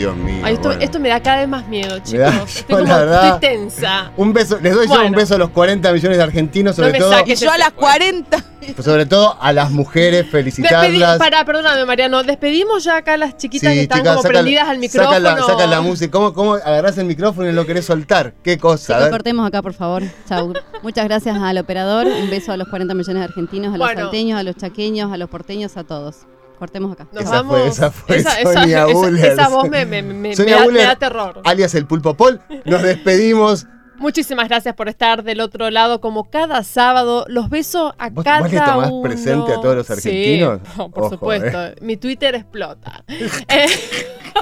Dios 0.00 0.16
mío. 0.16 0.46
esto, 0.46 0.98
me 0.98 1.10
da 1.10 1.20
cada 1.20 1.40
vez 1.40 1.48
más 1.48 1.68
miedo, 1.68 1.98
chicos. 1.98 2.56
estoy, 2.56 2.86
tensa. 3.40 4.10
Un 4.16 4.32
beso, 4.32 4.58
les 4.58 4.74
doy 4.74 4.88
yo 4.88 5.04
un 5.04 5.12
beso 5.12 5.34
a 5.34 5.38
los 5.38 5.50
40 5.50 5.92
millones 5.92 6.16
de 6.16 6.24
argentinos, 6.24 6.76
sobre 6.76 6.98
todo. 6.98 7.22
yo 7.26 7.52
a 7.52 7.58
las 7.58 7.72
40. 7.72 8.44
Sobre 8.82 9.04
todo 9.04 9.36
a 9.40 9.52
las 9.52 9.70
mujeres, 9.70 10.26
felicitarlas. 10.30 11.18
para, 11.18 11.44
perdóname, 11.44 11.84
Mariano, 11.84 12.22
despedimos 12.22 12.84
ya 12.84 12.96
acá 12.96 13.14
a 13.14 13.16
las 13.18 13.36
chiquitas 13.36 13.74
que 13.74 13.82
están 13.82 14.02
como 14.02 14.22
prendidas 14.22 14.68
al 14.68 14.78
micrófono. 14.78 15.20
Saca 15.20 15.66
la, 15.66 15.66
la 15.66 15.80
música. 15.82 16.10
¿Cómo, 16.10 16.32
¿Cómo 16.32 16.54
agarrás 16.54 16.96
el 16.96 17.04
micrófono 17.04 17.48
y 17.50 17.52
lo 17.52 17.66
querés 17.66 17.84
soltar? 17.84 18.32
¿Qué 18.42 18.56
cosa? 18.56 19.04
Sí, 19.04 19.10
cortemos 19.10 19.46
acá, 19.46 19.60
por 19.60 19.74
favor. 19.74 20.02
Chau. 20.26 20.54
Muchas 20.82 21.04
gracias 21.04 21.36
al 21.36 21.58
operador. 21.58 22.06
Un 22.06 22.30
beso 22.30 22.52
a 22.52 22.56
los 22.56 22.68
40 22.68 22.94
millones 22.94 23.20
de 23.20 23.24
argentinos, 23.24 23.74
a 23.74 23.78
los 23.78 23.90
salteños, 23.90 24.40
a 24.40 24.42
los 24.44 24.56
chaqueños, 24.56 25.12
a 25.12 25.18
los 25.18 25.28
porteños, 25.28 25.76
a 25.76 25.84
todos. 25.84 26.26
Cortemos 26.60 26.92
acá. 26.92 27.08
esa, 27.18 27.42
fue, 27.42 27.66
esa 27.68 27.90
fue 27.90 28.16
esa, 28.18 28.32
Sonia 28.42 28.84
esa, 28.84 29.48
voz 29.48 29.70
me, 29.70 29.86
me, 29.86 30.02
me, 30.02 30.34
da, 30.34 30.94
terror. 30.94 31.40
Alias 31.44 31.74
el 31.74 31.86
Pulpo 31.86 32.14
Paul. 32.18 32.38
Nos 32.66 32.82
despedimos. 32.82 33.66
Muchísimas 33.96 34.46
gracias 34.46 34.74
por 34.74 34.90
estar 34.90 35.22
del 35.22 35.40
otro 35.40 35.70
lado 35.70 36.02
como 36.02 36.28
cada 36.28 36.62
sábado. 36.62 37.24
Los 37.28 37.48
beso 37.48 37.94
a 37.96 38.10
cada 38.12 38.40
¿vos 38.40 38.52
le 38.52 38.60
tomás 38.60 38.92
presente 39.02 39.54
a 39.54 39.60
todos 39.62 39.74
los 39.74 39.90
argentinos? 39.90 40.60
Sí, 40.62 40.82
por 40.94 41.08
supuesto. 41.08 41.66
Eh. 41.66 41.76
Mi 41.80 41.96
Twitter 41.96 42.34
explota. 42.34 43.04
Eh, 43.48 43.66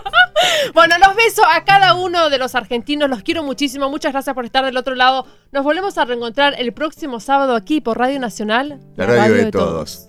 bueno, 0.75 0.97
los 0.99 1.15
beso 1.15 1.43
a 1.45 1.65
cada 1.65 1.95
uno 1.95 2.31
de 2.31 2.39
los 2.39 2.57
argentinos. 2.57 3.09
Los 3.09 3.23
quiero 3.23 3.45
muchísimo. 3.45 3.89
Muchas 3.91 4.11
gracias 4.11 4.35
por 4.35 4.45
estar 4.45 4.65
del 4.65 4.77
otro 4.77 4.97
lado. 4.97 5.25
Nos 5.53 5.63
volvemos 5.63 5.97
a 5.99 6.05
reencontrar 6.05 6.57
el 6.59 6.73
próximo 6.73 7.21
sábado 7.21 7.55
aquí 7.55 7.81
por 7.81 7.97
Radio 7.97 8.19
Nacional. 8.19 8.81
La, 8.97 9.07
radio, 9.07 9.35
de, 9.35 9.51
todos. 9.53 10.09